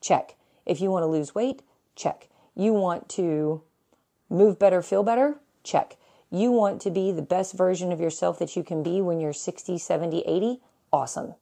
check. 0.00 0.36
If 0.66 0.80
you 0.80 0.90
want 0.90 1.02
to 1.02 1.06
lose 1.06 1.34
weight, 1.34 1.62
check. 1.94 2.28
You 2.54 2.72
want 2.72 3.08
to 3.10 3.62
move 4.30 4.58
better, 4.58 4.82
feel 4.82 5.02
better, 5.02 5.36
check. 5.62 5.96
You 6.30 6.50
want 6.50 6.80
to 6.82 6.90
be 6.90 7.12
the 7.12 7.22
best 7.22 7.54
version 7.54 7.92
of 7.92 8.00
yourself 8.00 8.38
that 8.38 8.56
you 8.56 8.64
can 8.64 8.82
be 8.82 9.00
when 9.00 9.20
you're 9.20 9.32
60, 9.32 9.78
70, 9.78 10.20
80, 10.20 10.60
awesome. 10.92 11.34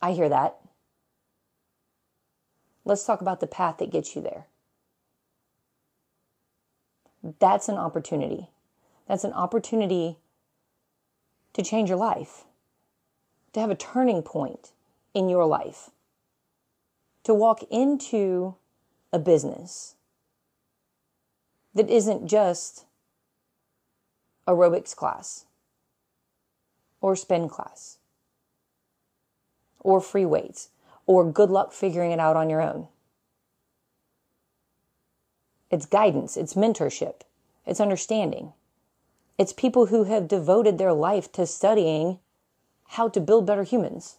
I 0.00 0.12
hear 0.12 0.28
that. 0.28 0.56
Let's 2.84 3.04
talk 3.04 3.20
about 3.20 3.40
the 3.40 3.46
path 3.46 3.78
that 3.78 3.90
gets 3.90 4.16
you 4.16 4.22
there. 4.22 4.46
That's 7.38 7.68
an 7.68 7.76
opportunity. 7.76 8.48
That's 9.06 9.24
an 9.24 9.32
opportunity 9.32 10.18
to 11.52 11.62
change 11.62 11.88
your 11.88 11.98
life, 11.98 12.44
to 13.52 13.60
have 13.60 13.70
a 13.70 13.74
turning 13.74 14.22
point 14.22 14.72
in 15.14 15.28
your 15.28 15.44
life, 15.44 15.90
to 17.28 17.34
walk 17.34 17.62
into 17.70 18.54
a 19.12 19.18
business 19.18 19.96
that 21.74 21.90
isn't 21.90 22.26
just 22.26 22.86
aerobics 24.46 24.96
class 24.96 25.44
or 27.02 27.14
spin 27.14 27.46
class 27.46 27.98
or 29.80 30.00
free 30.00 30.24
weights 30.24 30.70
or 31.04 31.30
good 31.30 31.50
luck 31.50 31.70
figuring 31.70 32.12
it 32.12 32.18
out 32.18 32.34
on 32.34 32.48
your 32.48 32.62
own. 32.62 32.88
It's 35.70 35.84
guidance, 35.84 36.34
it's 36.34 36.54
mentorship, 36.54 37.20
it's 37.66 37.78
understanding. 37.78 38.54
It's 39.36 39.52
people 39.52 39.88
who 39.88 40.04
have 40.04 40.28
devoted 40.28 40.78
their 40.78 40.94
life 40.94 41.30
to 41.32 41.46
studying 41.46 42.20
how 42.96 43.10
to 43.10 43.20
build 43.20 43.44
better 43.44 43.64
humans. 43.64 44.16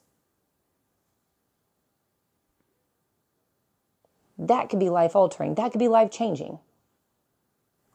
That 4.40 4.70
could 4.70 4.80
be 4.80 4.90
life 4.90 5.18
altering. 5.18 5.56
That 5.56 5.72
could 5.74 5.80
be 5.80 5.90
life 5.90 6.10
changing. 6.10 6.60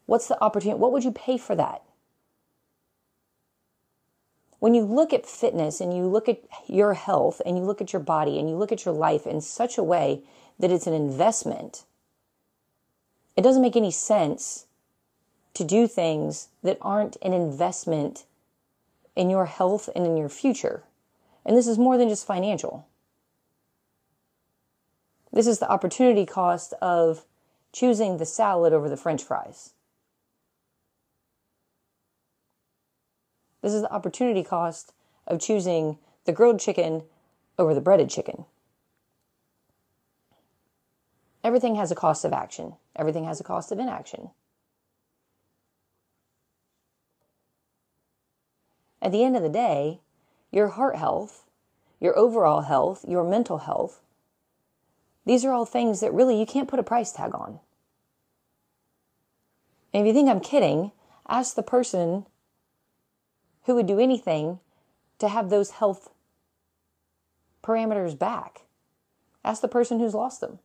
What's 0.05 0.29
the 0.29 0.41
opportunity? 0.45 0.79
What 0.79 0.93
would 0.93 1.03
you 1.03 1.11
pay 1.11 1.39
for 1.39 1.57
that? 1.57 1.83
When 4.59 4.75
you 4.75 4.83
look 4.83 5.13
at 5.13 5.27
fitness 5.27 5.81
and 5.81 5.97
you 5.97 6.05
look 6.05 6.29
at 6.29 6.43
your 6.69 6.95
health 6.95 7.41
and 7.45 7.57
you 7.57 7.65
look 7.65 7.81
at 7.81 7.93
your 7.93 8.01
body 8.01 8.39
and 8.39 8.49
you 8.49 8.57
look 8.57 8.73
at 8.73 8.85
your 8.85 8.95
life 8.95 9.27
in 9.27 9.41
such 9.41 9.79
a 9.79 9.83
way 9.83 10.23
that 10.59 10.71
it's 10.71 10.87
an 10.87 10.93
investment, 10.93 11.85
it 13.37 13.43
doesn't 13.43 13.63
make 13.63 13.77
any 13.77 13.91
sense 13.91 14.67
to 15.55 15.65
do 15.65 15.87
things 15.87 16.49
that 16.63 16.79
aren't 16.83 17.17
an 17.23 17.33
investment 17.33 18.25
in 19.17 19.31
your 19.31 19.47
health 19.47 19.89
and 19.95 20.07
in 20.07 20.17
your 20.17 20.29
future. 20.29 20.83
And 21.47 21.57
this 21.57 21.67
is 21.67 21.79
more 21.79 21.97
than 21.97 22.09
just 22.09 22.27
financial. 22.27 22.87
This 25.35 25.49
is 25.49 25.59
the 25.59 25.69
opportunity 25.69 26.25
cost 26.25 26.75
of 26.81 27.25
choosing 27.73 28.19
the 28.19 28.25
salad 28.25 28.73
over 28.73 28.89
the 28.89 28.97
french 28.97 29.21
fries. 29.21 29.73
This 33.61 33.73
is 33.75 33.83
the 33.83 33.93
opportunity 33.93 34.45
cost 34.45 34.93
of 35.27 35.41
choosing 35.41 35.99
the 36.25 36.33
grilled 36.33 36.61
chicken 36.61 37.03
over 37.59 37.75
the 37.75 37.81
breaded 37.81 38.11
chicken. 38.11 38.45
Everything 41.43 41.75
has 41.75 41.91
a 41.91 41.97
cost 41.97 42.25
of 42.25 42.33
action. 42.33 42.75
Everything 42.95 43.25
has 43.25 43.41
a 43.41 43.45
cost 43.45 43.73
of 43.73 43.81
inaction. 43.81 44.31
At 49.03 49.11
the 49.11 49.25
end 49.25 49.35
of 49.35 49.43
the 49.43 49.49
day, 49.49 49.99
your 50.53 50.69
heart 50.69 50.95
health, 50.95 51.45
your 51.99 52.17
overall 52.17 52.61
health, 52.61 53.05
your 53.09 53.25
mental 53.25 53.59
health, 53.59 54.01
these 55.27 55.45
are 55.45 55.53
all 55.53 55.65
things 55.65 56.01
that 56.01 56.13
really 56.13 56.39
you 56.39 56.47
can't 56.47 56.69
put 56.69 56.79
a 56.79 56.85
price 56.85 57.13
tag 57.13 57.35
on. 57.35 57.61
And 59.93 60.03
if 60.03 60.07
you 60.07 60.13
think 60.13 60.29
I'm 60.29 60.41
kidding, 60.41 60.93
ask 61.29 61.55
the 61.55 61.63
person 61.63 62.27
who 63.65 63.75
would 63.75 63.87
do 63.87 63.99
anything 63.99 64.59
to 65.19 65.29
have 65.29 65.49
those 65.49 65.71
health 65.71 66.11
parameters 67.63 68.19
back. 68.19 68.63
Ask 69.45 69.63
the 69.63 69.69
person 69.69 69.99
who's 69.99 70.15
lost 70.15 70.41
them. 70.41 70.59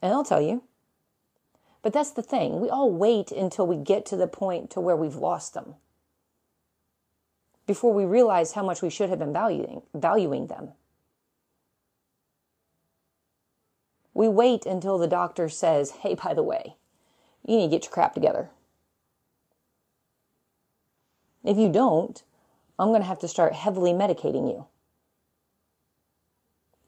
And 0.00 0.10
they'll 0.10 0.24
tell 0.24 0.40
you. 0.40 0.62
But 1.82 1.92
that's 1.92 2.10
the 2.10 2.22
thing. 2.22 2.60
We 2.60 2.68
all 2.68 2.90
wait 2.90 3.30
until 3.30 3.66
we 3.66 3.76
get 3.76 4.04
to 4.06 4.16
the 4.16 4.26
point 4.26 4.70
to 4.70 4.80
where 4.80 4.96
we've 4.96 5.14
lost 5.14 5.54
them 5.54 5.74
before 7.66 7.92
we 7.92 8.04
realize 8.04 8.52
how 8.52 8.64
much 8.64 8.82
we 8.82 8.90
should 8.90 9.10
have 9.10 9.18
been 9.18 9.32
valuing, 9.32 9.82
valuing 9.94 10.46
them. 10.46 10.70
We 14.18 14.26
wait 14.26 14.66
until 14.66 14.98
the 14.98 15.06
doctor 15.06 15.48
says, 15.48 15.92
hey, 16.02 16.16
by 16.16 16.34
the 16.34 16.42
way, 16.42 16.74
you 17.46 17.56
need 17.56 17.66
to 17.66 17.70
get 17.70 17.84
your 17.84 17.92
crap 17.92 18.14
together. 18.14 18.50
If 21.44 21.56
you 21.56 21.70
don't, 21.70 22.20
I'm 22.80 22.88
going 22.88 23.00
to 23.00 23.06
have 23.06 23.20
to 23.20 23.28
start 23.28 23.52
heavily 23.52 23.92
medicating 23.92 24.50
you. 24.50 24.66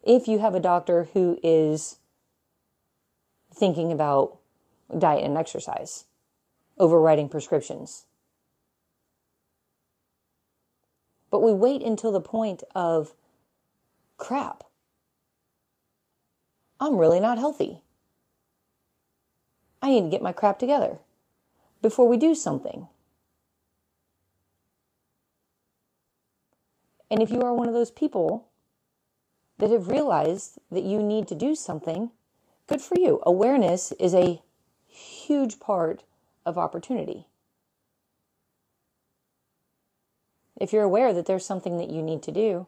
If 0.03 0.27
you 0.27 0.41
have 0.41 0.57
a 0.57 0.61
doctor 0.61 1.05
who 1.13 1.39
is 1.41 1.99
thinking 3.55 3.93
about 3.93 4.39
diet 4.99 5.23
and 5.23 5.39
exercise, 5.39 6.07
overwriting 6.81 7.31
prescriptions, 7.31 8.07
But 11.31 11.45
we 11.45 11.53
wait 11.53 11.83
until 11.83 12.11
the 12.11 12.21
point 12.21 12.65
of 12.75 13.15
crap. 14.17 14.65
I'm 16.81 16.97
really 16.97 17.21
not 17.21 17.39
healthy. 17.39 17.83
I 19.83 19.91
need 19.91 20.03
to 20.03 20.09
get 20.09 20.23
my 20.23 20.33
crap 20.33 20.59
together 20.59 20.99
before 21.83 22.09
we 22.09 22.17
do 22.17 22.35
something. 22.35 22.89
And 27.11 27.23
if 27.23 27.31
you 27.31 27.43
are 27.43 27.55
one 27.55 27.69
of 27.69 27.75
those 27.75 27.91
people 27.91 28.49
that 29.59 29.71
have 29.71 29.89
realized 29.89 30.59
that 30.71 30.85
you 30.85 31.03
need 31.03 31.29
to 31.29 31.35
do 31.35 31.55
something, 31.55 32.11
good 32.67 32.81
for 32.81 32.99
you. 32.99 33.21
Awareness 33.25 33.93
is 33.93 34.15
a 34.15 34.41
huge 34.87 35.61
part 35.61 36.05
of 36.47 36.57
opportunity. 36.57 37.27
if 40.61 40.75
you're 40.75 40.85
aware 40.85 41.13
that 41.13 41.27
there's 41.27 41.45
something 41.45 41.79
that 41.79 41.91
you 41.91 42.03
need 42.03 42.23
to 42.23 42.31
do, 42.31 42.67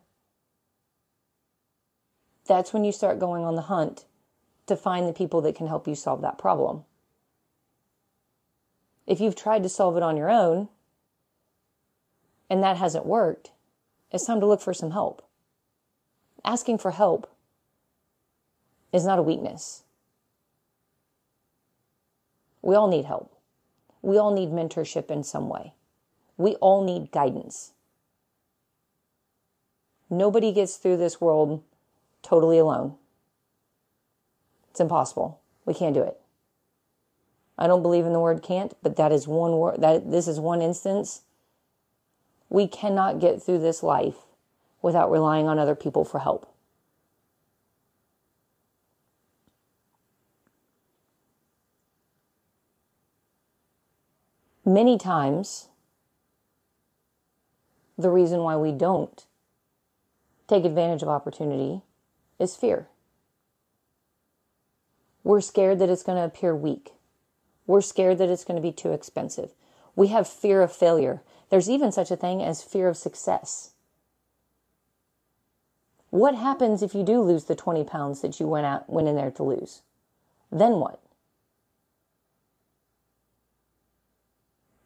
that's 2.46 2.72
when 2.72 2.84
you 2.84 2.92
start 2.92 3.18
going 3.18 3.44
on 3.44 3.54
the 3.54 3.62
hunt 3.62 4.04
to 4.66 4.76
find 4.76 5.08
the 5.08 5.12
people 5.12 5.40
that 5.42 5.54
can 5.54 5.66
help 5.66 5.86
you 5.86 5.94
solve 5.94 6.22
that 6.22 6.38
problem. 6.38 6.84
If 9.06 9.20
you've 9.20 9.36
tried 9.36 9.62
to 9.62 9.68
solve 9.68 9.96
it 9.96 10.02
on 10.02 10.16
your 10.16 10.30
own 10.30 10.68
and 12.48 12.62
that 12.62 12.76
hasn't 12.76 13.06
worked, 13.06 13.50
it's 14.10 14.26
time 14.26 14.40
to 14.40 14.46
look 14.46 14.60
for 14.60 14.74
some 14.74 14.90
help. 14.90 15.26
Asking 16.44 16.78
for 16.78 16.92
help 16.92 17.34
is 18.92 19.04
not 19.04 19.18
a 19.18 19.22
weakness. 19.22 19.84
We 22.60 22.74
all 22.74 22.88
need 22.88 23.04
help. 23.04 23.36
We 24.02 24.18
all 24.18 24.34
need 24.34 24.50
mentorship 24.50 25.10
in 25.10 25.24
some 25.24 25.48
way. 25.48 25.74
We 26.36 26.54
all 26.56 26.84
need 26.84 27.10
guidance. 27.12 27.72
Nobody 30.10 30.52
gets 30.52 30.76
through 30.76 30.98
this 30.98 31.20
world 31.20 31.62
totally 32.22 32.58
alone. 32.58 32.94
It's 34.70 34.80
impossible. 34.80 35.40
We 35.64 35.74
can't 35.74 35.94
do 35.94 36.02
it. 36.02 36.18
I 37.58 37.66
don't 37.66 37.82
believe 37.82 38.06
in 38.06 38.12
the 38.12 38.20
word 38.20 38.42
can't, 38.42 38.74
but 38.82 38.96
that 38.96 39.12
is 39.12 39.28
one 39.28 39.58
word 39.58 39.80
that 39.82 40.10
this 40.10 40.26
is 40.26 40.40
one 40.40 40.62
instance. 40.62 41.22
We 42.48 42.66
cannot 42.66 43.20
get 43.20 43.42
through 43.42 43.58
this 43.60 43.82
life 43.82 44.16
without 44.80 45.10
relying 45.10 45.46
on 45.46 45.58
other 45.58 45.74
people 45.74 46.04
for 46.04 46.18
help. 46.18 46.48
Many 54.64 54.96
times, 54.96 55.68
the 57.98 58.10
reason 58.10 58.40
why 58.40 58.56
we 58.56 58.72
don't 58.72 59.26
take 60.46 60.64
advantage 60.64 61.02
of 61.02 61.08
opportunity 61.08 61.82
is 62.38 62.56
fear. 62.56 62.88
We're 65.24 65.40
scared 65.40 65.78
that 65.78 65.88
it's 65.88 66.02
going 66.02 66.18
to 66.18 66.24
appear 66.24 66.54
weak. 66.54 66.92
We're 67.66 67.80
scared 67.80 68.18
that 68.18 68.28
it's 68.28 68.44
going 68.44 68.56
to 68.56 68.62
be 68.62 68.72
too 68.72 68.92
expensive. 68.92 69.52
We 69.94 70.08
have 70.08 70.26
fear 70.28 70.62
of 70.62 70.72
failure. 70.72 71.22
There's 71.50 71.70
even 71.70 71.92
such 71.92 72.10
a 72.10 72.16
thing 72.16 72.42
as 72.42 72.62
fear 72.62 72.88
of 72.88 72.96
success. 72.96 73.72
What 76.10 76.34
happens 76.34 76.82
if 76.82 76.94
you 76.94 77.04
do 77.04 77.22
lose 77.22 77.44
the 77.44 77.54
20 77.54 77.84
pounds 77.84 78.20
that 78.20 78.38
you 78.38 78.46
went 78.46 78.66
out 78.66 78.90
went 78.90 79.08
in 79.08 79.16
there 79.16 79.30
to 79.30 79.42
lose? 79.42 79.82
Then 80.50 80.72
what? 80.72 81.00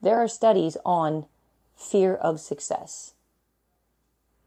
There 0.00 0.18
are 0.18 0.28
studies 0.28 0.76
on 0.85 1.26
fear 1.74 2.14
of 2.14 2.40
success. 2.40 3.14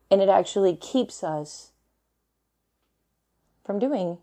And 0.09 0.21
it 0.21 0.29
actually 0.29 0.75
keeps 0.75 1.23
us 1.23 1.71
from 3.69 3.77
doing 3.77 4.17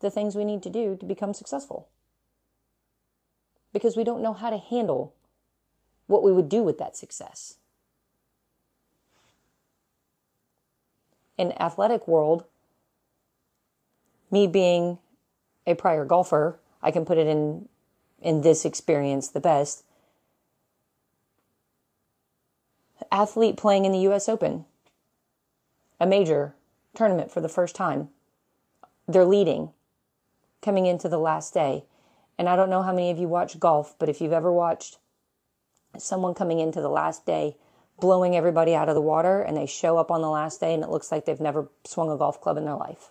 the 0.00 0.10
things 0.10 0.36
we 0.36 0.44
need 0.44 0.62
to 0.62 0.68
do 0.68 0.94
to 0.94 1.06
become 1.06 1.32
successful. 1.32 1.88
Because 3.72 3.96
we 3.96 4.04
don't 4.04 4.20
know 4.20 4.34
how 4.34 4.50
to 4.50 4.58
handle 4.58 5.14
what 6.06 6.22
we 6.22 6.30
would 6.30 6.50
do 6.50 6.62
with 6.62 6.76
that 6.76 6.94
success. 6.94 7.56
In 11.38 11.54
athletic 11.58 12.06
world, 12.06 12.44
me 14.30 14.46
being 14.46 14.98
a 15.66 15.74
prior 15.74 16.04
golfer, 16.04 16.60
I 16.82 16.90
can 16.90 17.06
put 17.06 17.16
it 17.16 17.26
in 17.26 17.70
in 18.20 18.42
this 18.42 18.66
experience 18.66 19.28
the 19.28 19.40
best. 19.40 19.82
Athlete 23.10 23.56
playing 23.56 23.86
in 23.86 23.92
the 23.92 24.06
US 24.10 24.28
Open, 24.28 24.66
a 25.98 26.06
major 26.06 26.54
tournament 26.94 27.32
for 27.32 27.40
the 27.40 27.48
first 27.48 27.74
time. 27.74 28.10
They're 29.06 29.24
leading 29.24 29.70
coming 30.62 30.86
into 30.86 31.08
the 31.08 31.18
last 31.18 31.52
day. 31.52 31.84
And 32.38 32.48
I 32.48 32.56
don't 32.56 32.70
know 32.70 32.82
how 32.82 32.92
many 32.92 33.10
of 33.10 33.18
you 33.18 33.28
watch 33.28 33.60
golf, 33.60 33.94
but 33.98 34.08
if 34.08 34.20
you've 34.20 34.32
ever 34.32 34.52
watched 34.52 34.98
someone 35.98 36.34
coming 36.34 36.58
into 36.58 36.80
the 36.80 36.88
last 36.88 37.24
day 37.24 37.56
blowing 38.00 38.34
everybody 38.34 38.74
out 38.74 38.88
of 38.88 38.94
the 38.94 39.00
water 39.00 39.40
and 39.40 39.56
they 39.56 39.66
show 39.66 39.98
up 39.98 40.10
on 40.10 40.20
the 40.20 40.30
last 40.30 40.60
day 40.60 40.74
and 40.74 40.82
it 40.82 40.90
looks 40.90 41.12
like 41.12 41.24
they've 41.24 41.40
never 41.40 41.68
swung 41.84 42.10
a 42.10 42.16
golf 42.16 42.40
club 42.40 42.56
in 42.56 42.64
their 42.64 42.74
life. 42.74 43.10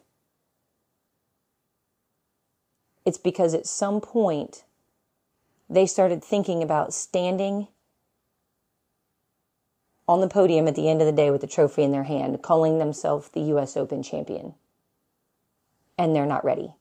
It's 3.05 3.17
because 3.17 3.53
at 3.53 3.65
some 3.65 4.01
point 4.01 4.63
they 5.69 5.85
started 5.85 6.23
thinking 6.23 6.61
about 6.61 6.93
standing 6.93 7.67
on 10.07 10.19
the 10.19 10.27
podium 10.27 10.67
at 10.67 10.75
the 10.75 10.89
end 10.89 11.01
of 11.01 11.05
the 11.05 11.13
day 11.13 11.31
with 11.31 11.43
a 11.43 11.47
trophy 11.47 11.83
in 11.83 11.91
their 11.91 12.03
hand, 12.03 12.41
calling 12.41 12.77
themselves 12.77 13.29
the 13.29 13.41
US 13.41 13.77
Open 13.77 14.03
champion. 14.03 14.53
And 15.97 16.15
they're 16.15 16.25
not 16.25 16.45
ready. 16.45 16.73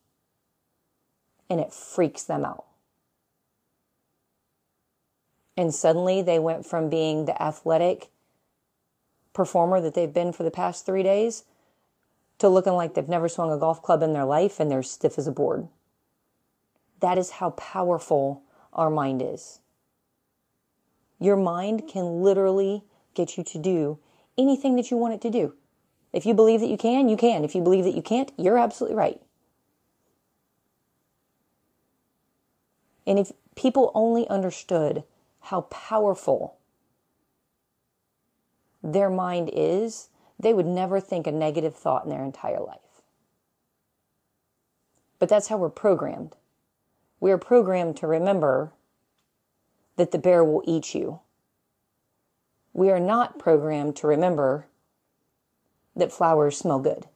And 1.51 1.61
it 1.61 1.73
freaks 1.73 2.23
them 2.23 2.45
out. 2.45 2.65
And 5.57 5.75
suddenly 5.75 6.23
they 6.23 6.39
went 6.39 6.65
from 6.65 6.89
being 6.89 7.27
the 7.27 7.41
athletic 7.41 8.09
performer 9.33 9.81
that 9.81 9.95
they've 9.95 10.13
been 10.13 10.33
for 10.33 10.43
the 10.43 10.51
past 10.51 10.87
three 10.87 11.03
days 11.03 11.45
to 12.39 12.49
looking 12.49 12.73
like 12.73 12.95
they've 12.95 13.09
never 13.09 13.29
swung 13.29 13.53
a 13.53 13.59
golf 13.59 13.83
club 13.83 14.03
in 14.03 14.13
their 14.13 14.25
life 14.25 14.59
and 14.59 14.71
they're 14.71 14.83
stiff 14.83 15.19
as 15.19 15.27
a 15.27 15.33
board. 15.33 15.69
That 17.01 17.19
is 17.19 17.31
how 17.33 17.51
powerful 17.51 18.43
our 18.73 18.91
mind 18.91 19.23
is. 19.23 19.61
Your 21.19 21.37
mind 21.37 21.87
can 21.87 22.23
literally 22.23 22.83
get 23.15 23.37
you 23.37 23.45
to 23.45 23.59
do 23.59 23.99
anything 24.37 24.77
that 24.77 24.91
you 24.91 24.97
want 24.97 25.15
it 25.15 25.21
to 25.21 25.31
do. 25.31 25.55
If 26.13 26.27
you 26.27 26.35
believe 26.35 26.61
that 26.61 26.69
you 26.69 26.77
can, 26.77 27.09
you 27.09 27.17
can. 27.17 27.45
If 27.45 27.55
you 27.55 27.63
believe 27.63 27.85
that 27.85 27.95
you 27.95 28.03
can't, 28.03 28.31
you're 28.37 28.59
absolutely 28.59 28.97
right. 28.97 29.21
And 33.07 33.19
if 33.19 33.33
people 33.57 33.91
only 33.95 34.29
understood 34.29 35.05
how 35.41 35.63
powerful 35.63 36.57
their 38.83 39.11
mind 39.11 39.51
is, 39.53 40.09
they 40.39 40.53
would 40.53 40.67
never 40.67 41.01
think 41.01 41.27
a 41.27 41.33
negative 41.33 41.75
thought 41.75 42.05
in 42.05 42.11
their 42.11 42.25
entire 42.25 42.61
life. 42.61 42.79
But 45.19 45.29
that's 45.29 45.49
how 45.49 45.57
we're 45.57 45.71
programmed. 45.71 46.37
We 47.21 47.31
are 47.31 47.39
programmed 47.39 47.97
to 47.99 48.07
remember 48.07 48.73
that 49.97 50.11
the 50.11 50.19
bear 50.19 50.45
will 50.45 50.65
eat 50.67 50.95
you. 50.95 51.21
We 52.73 52.91
are 52.91 53.01
not 53.01 53.39
programmed 53.39 53.95
to 53.97 54.07
remember 54.07 54.67
that 55.97 56.13
flowers 56.13 56.57
smell 56.57 56.79
good. 56.79 57.07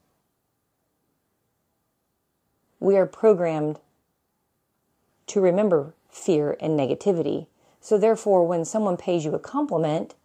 We 2.79 2.97
are 2.97 3.07
programmed 3.07 3.79
to 5.29 5.41
remember 5.41 5.95
fear 6.11 6.57
and 6.61 6.79
negativity 6.79 7.47
so, 7.87 7.97
therefore, 7.99 8.45
when 8.45 8.65
someone 8.65 8.97
pays 8.97 9.25
you 9.25 9.33
a 9.37 9.39
compliment, 9.39 10.17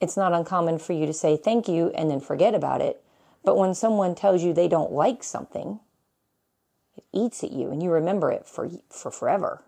it's 0.00 0.16
not 0.16 0.32
uncommon 0.32 0.78
for 0.78 0.94
you 0.94 1.04
to 1.04 1.12
say 1.12 1.36
thank 1.36 1.68
you 1.68 1.88
and 1.90 2.10
then 2.10 2.20
forget 2.20 2.54
about 2.54 2.80
it. 2.80 3.04
But 3.42 3.58
when 3.58 3.74
someone 3.74 4.14
tells 4.14 4.42
you 4.42 4.54
they 4.54 4.68
don't 4.68 4.92
like 4.92 5.22
something, 5.22 5.80
it 6.96 7.04
eats 7.12 7.44
at 7.44 7.52
you 7.52 7.70
and 7.70 7.82
you 7.82 7.90
remember 7.90 8.32
it 8.32 8.46
for, 8.46 8.70
for 8.88 9.10
forever. 9.10 9.62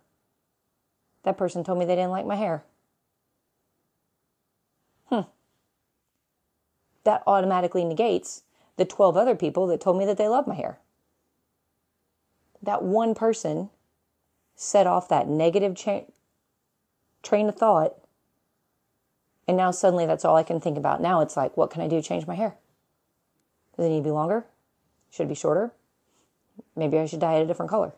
That 1.25 1.37
person 1.37 1.63
told 1.63 1.79
me 1.79 1.85
they 1.85 1.97
didn't 1.97 2.11
like 2.11 2.25
my 2.25 2.37
hair. 2.37 2.65
That 7.07 7.23
automatically 7.25 7.85
negates 7.85 8.43
the 8.77 8.85
12 8.85 9.17
other 9.17 9.37
people 9.37 9.69
that 9.69 9.81
told 9.81 9.97
me 9.97 10.05
that 10.07 10.19
they 10.19 10.27
love 10.27 10.49
my 10.49 10.57
hair. 10.57 10.81
That 12.61 12.83
one 12.83 13.15
person 13.15 13.71
set 14.57 14.89
off 14.89 15.09
that 15.09 15.29
negative 15.29 15.77
cha- 15.77 16.07
train 17.23 17.49
of 17.49 17.55
thought. 17.55 17.95
And 19.47 19.57
now 19.57 19.71
suddenly 19.71 20.05
that's 20.05 20.25
all 20.25 20.35
I 20.35 20.43
can 20.43 20.59
think 20.59 20.77
about. 20.77 21.01
Now 21.01 21.21
it's 21.21 21.37
like, 21.37 21.57
what 21.57 21.71
can 21.71 21.81
I 21.81 21.87
do 21.87 21.95
to 21.95 22.03
change 22.03 22.27
my 22.27 22.35
hair? 22.35 22.57
Does 23.77 23.87
it 23.87 23.91
need 23.91 23.99
to 23.99 24.03
be 24.03 24.11
longer? 24.11 24.45
Should 25.13 25.27
it 25.27 25.29
be 25.29 25.37
shorter? 25.37 25.73
Maybe 26.75 26.99
I 26.99 27.07
should 27.07 27.21
dye 27.21 27.35
it 27.35 27.45
a 27.45 27.47
different 27.47 27.71
color. 27.71 27.93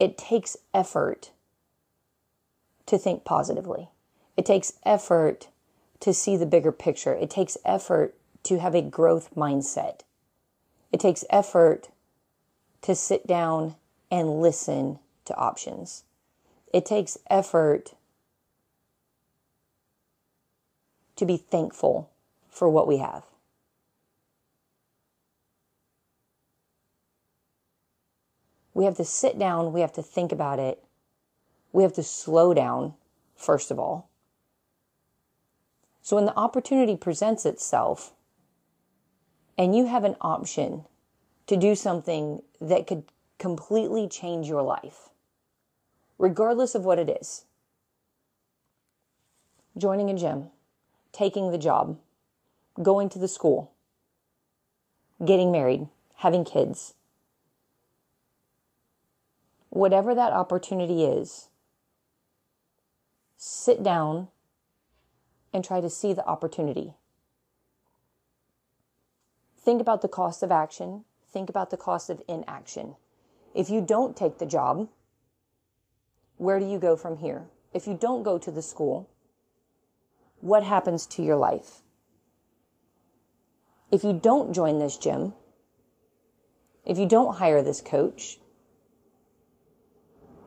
It 0.00 0.18
takes 0.18 0.56
effort 0.74 1.30
to 2.86 2.98
think 2.98 3.22
positively. 3.22 3.88
It 4.36 4.46
takes 4.46 4.72
effort 4.84 5.48
to 6.00 6.14
see 6.14 6.36
the 6.36 6.46
bigger 6.46 6.72
picture. 6.72 7.14
It 7.14 7.30
takes 7.30 7.56
effort 7.64 8.14
to 8.44 8.58
have 8.58 8.74
a 8.74 8.82
growth 8.82 9.34
mindset. 9.36 10.00
It 10.90 11.00
takes 11.00 11.24
effort 11.30 11.88
to 12.82 12.94
sit 12.94 13.26
down 13.26 13.76
and 14.10 14.40
listen 14.40 14.98
to 15.24 15.36
options. 15.36 16.04
It 16.72 16.84
takes 16.84 17.18
effort 17.30 17.94
to 21.16 21.24
be 21.24 21.36
thankful 21.36 22.10
for 22.48 22.68
what 22.68 22.88
we 22.88 22.98
have. 22.98 23.24
We 28.74 28.86
have 28.86 28.96
to 28.96 29.04
sit 29.04 29.38
down, 29.38 29.72
we 29.72 29.82
have 29.82 29.92
to 29.92 30.02
think 30.02 30.32
about 30.32 30.58
it, 30.58 30.82
we 31.72 31.82
have 31.82 31.92
to 31.92 32.02
slow 32.02 32.54
down, 32.54 32.94
first 33.36 33.70
of 33.70 33.78
all. 33.78 34.08
So 36.02 36.16
when 36.16 36.26
the 36.26 36.36
opportunity 36.36 36.96
presents 36.96 37.46
itself, 37.46 38.12
and 39.56 39.76
you 39.76 39.86
have 39.86 40.04
an 40.04 40.16
option 40.20 40.84
to 41.46 41.56
do 41.56 41.74
something 41.74 42.42
that 42.60 42.86
could 42.86 43.04
completely 43.38 44.08
change 44.08 44.48
your 44.48 44.62
life, 44.62 45.10
regardless 46.18 46.74
of 46.74 46.84
what 46.84 46.98
it 46.98 47.08
is 47.08 47.44
joining 49.76 50.10
a 50.10 50.14
gym, 50.14 50.50
taking 51.12 51.50
the 51.50 51.58
job, 51.58 51.98
going 52.82 53.08
to 53.08 53.18
the 53.18 53.28
school, 53.28 53.72
getting 55.24 55.50
married, 55.50 55.88
having 56.16 56.44
kids. 56.44 56.94
Whatever 59.70 60.14
that 60.14 60.32
opportunity 60.32 61.04
is, 61.04 61.48
sit 63.38 63.82
down 63.82 64.28
and 65.52 65.64
try 65.64 65.80
to 65.80 65.90
see 65.90 66.12
the 66.12 66.26
opportunity. 66.26 66.94
Think 69.58 69.80
about 69.80 70.02
the 70.02 70.08
cost 70.08 70.42
of 70.42 70.50
action. 70.50 71.04
Think 71.30 71.48
about 71.48 71.70
the 71.70 71.76
cost 71.76 72.10
of 72.10 72.22
inaction. 72.28 72.96
If 73.54 73.70
you 73.70 73.80
don't 73.80 74.16
take 74.16 74.38
the 74.38 74.46
job, 74.46 74.88
where 76.36 76.58
do 76.58 76.66
you 76.66 76.78
go 76.78 76.96
from 76.96 77.18
here? 77.18 77.44
If 77.72 77.86
you 77.86 77.94
don't 77.94 78.22
go 78.22 78.38
to 78.38 78.50
the 78.50 78.62
school, 78.62 79.08
what 80.40 80.64
happens 80.64 81.06
to 81.06 81.22
your 81.22 81.36
life? 81.36 81.82
If 83.90 84.02
you 84.02 84.12
don't 84.12 84.52
join 84.52 84.78
this 84.78 84.96
gym, 84.96 85.34
if 86.84 86.98
you 86.98 87.06
don't 87.06 87.36
hire 87.36 87.62
this 87.62 87.80
coach, 87.80 88.38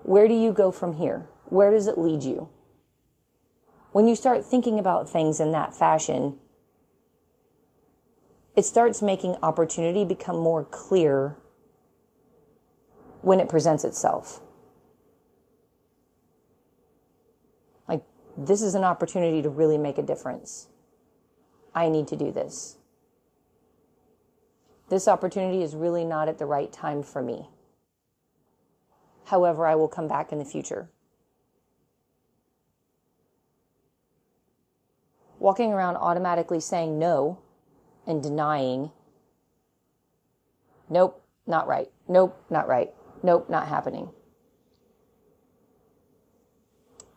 where 0.03 0.27
do 0.27 0.33
you 0.33 0.51
go 0.51 0.71
from 0.71 0.97
here? 0.97 1.27
Where 1.45 1.71
does 1.71 1.87
it 1.87 1.97
lead 1.97 2.23
you? 2.23 2.49
When 3.95 4.09
you 4.09 4.15
start 4.17 4.43
thinking 4.43 4.77
about 4.77 5.09
things 5.09 5.39
in 5.39 5.53
that 5.53 5.73
fashion, 5.73 6.37
it 8.53 8.65
starts 8.65 9.01
making 9.01 9.37
opportunity 9.41 10.03
become 10.03 10.37
more 10.37 10.65
clear 10.65 11.37
when 13.21 13.39
it 13.39 13.47
presents 13.47 13.85
itself. 13.85 14.41
Like, 17.87 18.03
this 18.37 18.61
is 18.61 18.75
an 18.75 18.83
opportunity 18.83 19.41
to 19.41 19.47
really 19.47 19.77
make 19.77 19.97
a 19.97 20.03
difference. 20.03 20.67
I 21.73 21.87
need 21.87 22.09
to 22.09 22.17
do 22.17 22.33
this. 22.33 22.75
This 24.89 25.07
opportunity 25.07 25.63
is 25.63 25.73
really 25.73 26.03
not 26.03 26.27
at 26.27 26.37
the 26.37 26.45
right 26.45 26.69
time 26.69 27.01
for 27.01 27.21
me. 27.21 27.47
However, 29.27 29.65
I 29.65 29.75
will 29.75 29.87
come 29.87 30.09
back 30.09 30.33
in 30.33 30.39
the 30.39 30.43
future. 30.43 30.89
Walking 35.45 35.71
around 35.71 35.95
automatically 35.97 36.59
saying 36.59 36.97
no 36.97 37.37
and 38.07 38.23
denying, 38.23 38.89
nope, 40.89 41.23
not 41.45 41.67
right. 41.67 41.87
Nope, 42.07 42.43
not 42.49 42.67
right. 42.67 42.89
Nope, 43.21 43.47
not 43.47 43.67
happening. 43.67 44.09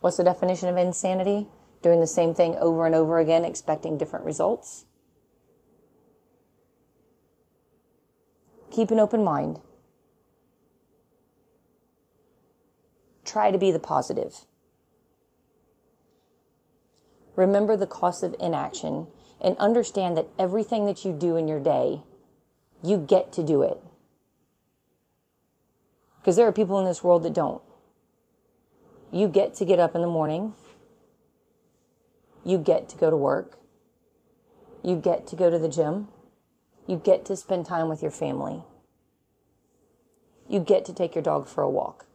What's 0.00 0.18
the 0.18 0.24
definition 0.24 0.68
of 0.68 0.76
insanity? 0.76 1.46
Doing 1.80 2.00
the 2.00 2.06
same 2.06 2.34
thing 2.34 2.54
over 2.56 2.84
and 2.84 2.94
over 2.94 3.18
again, 3.18 3.46
expecting 3.46 3.96
different 3.96 4.26
results. 4.26 4.84
Keep 8.70 8.90
an 8.90 9.00
open 9.00 9.24
mind. 9.24 9.58
Try 13.24 13.50
to 13.50 13.56
be 13.56 13.70
the 13.70 13.78
positive. 13.78 14.44
Remember 17.38 17.77
the 17.77 17.87
cost 17.87 18.24
of 18.24 18.35
inaction 18.40 19.07
and 19.40 19.57
understand 19.59 20.16
that 20.16 20.27
everything 20.40 20.87
that 20.87 21.05
you 21.05 21.12
do 21.12 21.37
in 21.37 21.46
your 21.46 21.61
day, 21.61 22.03
you 22.83 22.98
get 22.98 23.33
to 23.35 23.44
do 23.44 23.62
it. 23.62 23.81
Because 26.18 26.35
there 26.35 26.48
are 26.48 26.53
people 26.53 26.81
in 26.81 26.85
this 26.85 27.05
world 27.05 27.22
that 27.22 27.33
don't. 27.33 27.62
You 29.12 29.29
get 29.29 29.55
to 29.55 29.64
get 29.64 29.79
up 29.79 29.94
in 29.94 30.01
the 30.01 30.09
morning. 30.09 30.55
You 32.44 32.59
get 32.59 32.88
to 32.88 32.96
go 32.96 33.09
to 33.09 33.16
work. 33.16 33.61
You 34.83 34.96
get 34.96 35.29
to 35.29 35.37
go 35.37 35.48
to 35.48 35.61
the 35.61 35.68
gym. 35.68 36.09
You 36.88 36.96
get 36.96 37.24
to 37.27 37.37
spend 37.37 37.66
time 37.66 37.88
with 37.88 38.03
your 38.03 38.11
family. 38.11 38.64
You 40.48 40.59
get 40.59 40.85
to 40.87 40.92
take 40.92 41.14
your 41.14 41.22
dog 41.22 41.46
for 41.46 41.62
a 41.62 41.70
walk. 41.70 42.08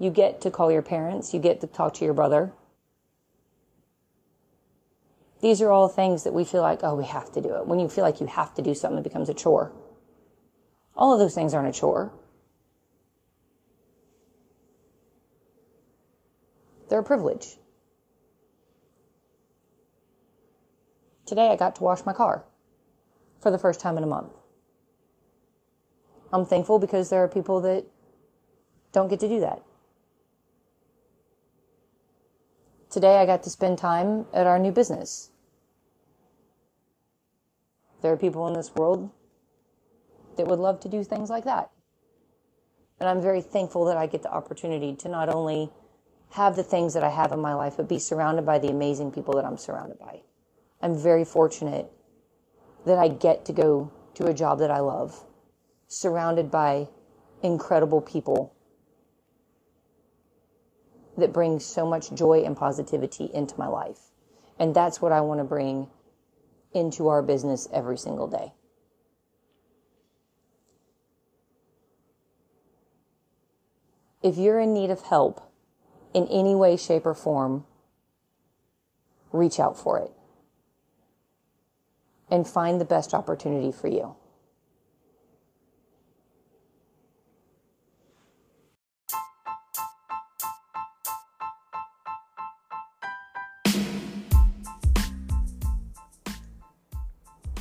You 0.00 0.10
get 0.10 0.40
to 0.40 0.50
call 0.50 0.72
your 0.72 0.82
parents. 0.82 1.34
You 1.34 1.40
get 1.40 1.60
to 1.60 1.66
talk 1.66 1.94
to 1.94 2.04
your 2.06 2.14
brother. 2.14 2.52
These 5.42 5.60
are 5.60 5.70
all 5.70 5.88
things 5.88 6.24
that 6.24 6.32
we 6.32 6.44
feel 6.44 6.62
like, 6.62 6.80
oh, 6.82 6.94
we 6.94 7.04
have 7.04 7.30
to 7.32 7.40
do 7.40 7.54
it. 7.56 7.66
When 7.66 7.78
you 7.78 7.88
feel 7.88 8.02
like 8.02 8.20
you 8.20 8.26
have 8.26 8.54
to 8.54 8.62
do 8.62 8.74
something, 8.74 8.98
it 8.98 9.04
becomes 9.04 9.28
a 9.28 9.34
chore. 9.34 9.72
All 10.96 11.12
of 11.12 11.18
those 11.18 11.34
things 11.34 11.52
aren't 11.52 11.74
a 11.74 11.78
chore. 11.78 12.12
They're 16.88 17.00
a 17.00 17.04
privilege. 17.04 17.56
Today 21.26 21.48
I 21.48 21.56
got 21.56 21.76
to 21.76 21.84
wash 21.84 22.04
my 22.04 22.12
car 22.12 22.44
for 23.40 23.50
the 23.50 23.58
first 23.58 23.80
time 23.80 23.98
in 23.98 24.02
a 24.02 24.06
month. 24.06 24.32
I'm 26.32 26.46
thankful 26.46 26.78
because 26.78 27.10
there 27.10 27.22
are 27.22 27.28
people 27.28 27.60
that 27.60 27.84
don't 28.92 29.08
get 29.08 29.20
to 29.20 29.28
do 29.28 29.40
that. 29.40 29.62
Today 32.90 33.18
I 33.18 33.26
got 33.26 33.44
to 33.44 33.50
spend 33.50 33.78
time 33.78 34.26
at 34.34 34.48
our 34.48 34.58
new 34.58 34.72
business. 34.72 35.30
There 38.02 38.12
are 38.12 38.16
people 38.16 38.48
in 38.48 38.54
this 38.54 38.74
world 38.74 39.10
that 40.36 40.48
would 40.48 40.58
love 40.58 40.80
to 40.80 40.88
do 40.88 41.04
things 41.04 41.30
like 41.30 41.44
that. 41.44 41.70
And 42.98 43.08
I'm 43.08 43.22
very 43.22 43.42
thankful 43.42 43.84
that 43.84 43.96
I 43.96 44.06
get 44.06 44.22
the 44.22 44.32
opportunity 44.32 44.96
to 44.96 45.08
not 45.08 45.28
only 45.28 45.70
have 46.30 46.56
the 46.56 46.64
things 46.64 46.94
that 46.94 47.04
I 47.04 47.10
have 47.10 47.30
in 47.30 47.38
my 47.38 47.54
life, 47.54 47.74
but 47.76 47.88
be 47.88 48.00
surrounded 48.00 48.44
by 48.44 48.58
the 48.58 48.70
amazing 48.70 49.12
people 49.12 49.34
that 49.34 49.44
I'm 49.44 49.56
surrounded 49.56 50.00
by. 50.00 50.22
I'm 50.82 51.00
very 51.00 51.24
fortunate 51.24 51.86
that 52.86 52.98
I 52.98 53.06
get 53.06 53.44
to 53.44 53.52
go 53.52 53.92
to 54.14 54.26
a 54.26 54.34
job 54.34 54.58
that 54.58 54.70
I 54.70 54.80
love, 54.80 55.24
surrounded 55.86 56.50
by 56.50 56.88
incredible 57.40 58.00
people 58.00 58.52
that 61.20 61.32
brings 61.32 61.64
so 61.64 61.86
much 61.86 62.12
joy 62.12 62.42
and 62.44 62.56
positivity 62.56 63.30
into 63.32 63.54
my 63.58 63.66
life. 63.66 64.10
And 64.58 64.74
that's 64.74 65.00
what 65.00 65.12
I 65.12 65.20
want 65.20 65.40
to 65.40 65.44
bring 65.44 65.88
into 66.72 67.08
our 67.08 67.22
business 67.22 67.68
every 67.72 67.96
single 67.96 68.26
day. 68.26 68.52
If 74.22 74.36
you're 74.36 74.60
in 74.60 74.74
need 74.74 74.90
of 74.90 75.02
help 75.02 75.40
in 76.12 76.26
any 76.26 76.54
way, 76.54 76.76
shape, 76.76 77.06
or 77.06 77.14
form, 77.14 77.64
reach 79.32 79.58
out 79.58 79.78
for 79.78 79.98
it 79.98 80.10
and 82.30 82.46
find 82.46 82.80
the 82.80 82.84
best 82.84 83.14
opportunity 83.14 83.72
for 83.72 83.88
you. 83.88 84.14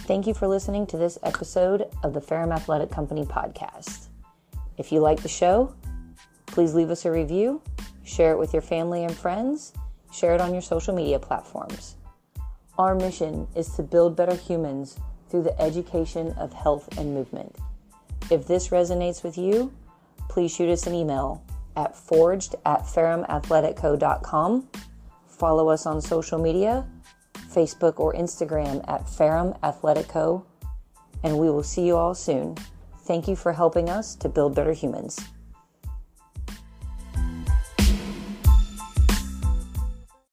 Thank 0.09 0.25
you 0.25 0.33
for 0.33 0.47
listening 0.47 0.87
to 0.87 0.97
this 0.97 1.19
episode 1.21 1.87
of 2.01 2.15
the 2.15 2.19
Ferrum 2.19 2.51
Athletic 2.51 2.89
Company 2.89 3.25
podcast. 3.25 4.07
If 4.75 4.91
you 4.91 5.01
like 5.01 5.21
the 5.21 5.29
show, 5.29 5.75
please 6.47 6.73
leave 6.73 6.89
us 6.89 7.05
a 7.05 7.11
review, 7.11 7.61
share 8.03 8.31
it 8.31 8.39
with 8.39 8.51
your 8.51 8.63
family 8.63 9.03
and 9.03 9.15
friends, 9.15 9.71
share 10.11 10.33
it 10.33 10.41
on 10.41 10.51
your 10.51 10.63
social 10.63 10.95
media 10.95 11.19
platforms. 11.19 11.95
Our 12.79 12.95
mission 12.95 13.47
is 13.55 13.69
to 13.75 13.83
build 13.83 14.15
better 14.15 14.33
humans 14.33 14.97
through 15.29 15.43
the 15.43 15.61
education 15.61 16.31
of 16.39 16.53
health 16.53 16.97
and 16.97 17.13
movement. 17.13 17.55
If 18.31 18.47
this 18.47 18.69
resonates 18.69 19.23
with 19.23 19.37
you, 19.37 19.71
please 20.27 20.51
shoot 20.51 20.69
us 20.69 20.87
an 20.87 20.95
email 20.95 21.43
at 21.75 21.95
forged 21.95 22.55
at 22.65 22.81
ferrumathleticco.com. 22.81 24.69
Follow 25.27 25.69
us 25.69 25.85
on 25.85 26.01
social 26.01 26.39
media 26.39 26.87
Facebook, 27.53 27.99
or 27.99 28.13
Instagram 28.13 28.83
at 28.87 29.09
Ferrum 29.09 29.53
Athletic 29.63 30.07
Co. 30.07 30.45
And 31.23 31.37
we 31.37 31.49
will 31.49 31.63
see 31.63 31.85
you 31.85 31.95
all 31.95 32.15
soon. 32.15 32.55
Thank 33.05 33.27
you 33.27 33.35
for 33.35 33.53
helping 33.53 33.89
us 33.89 34.15
to 34.15 34.29
build 34.29 34.55
better 34.55 34.73
humans. 34.73 35.19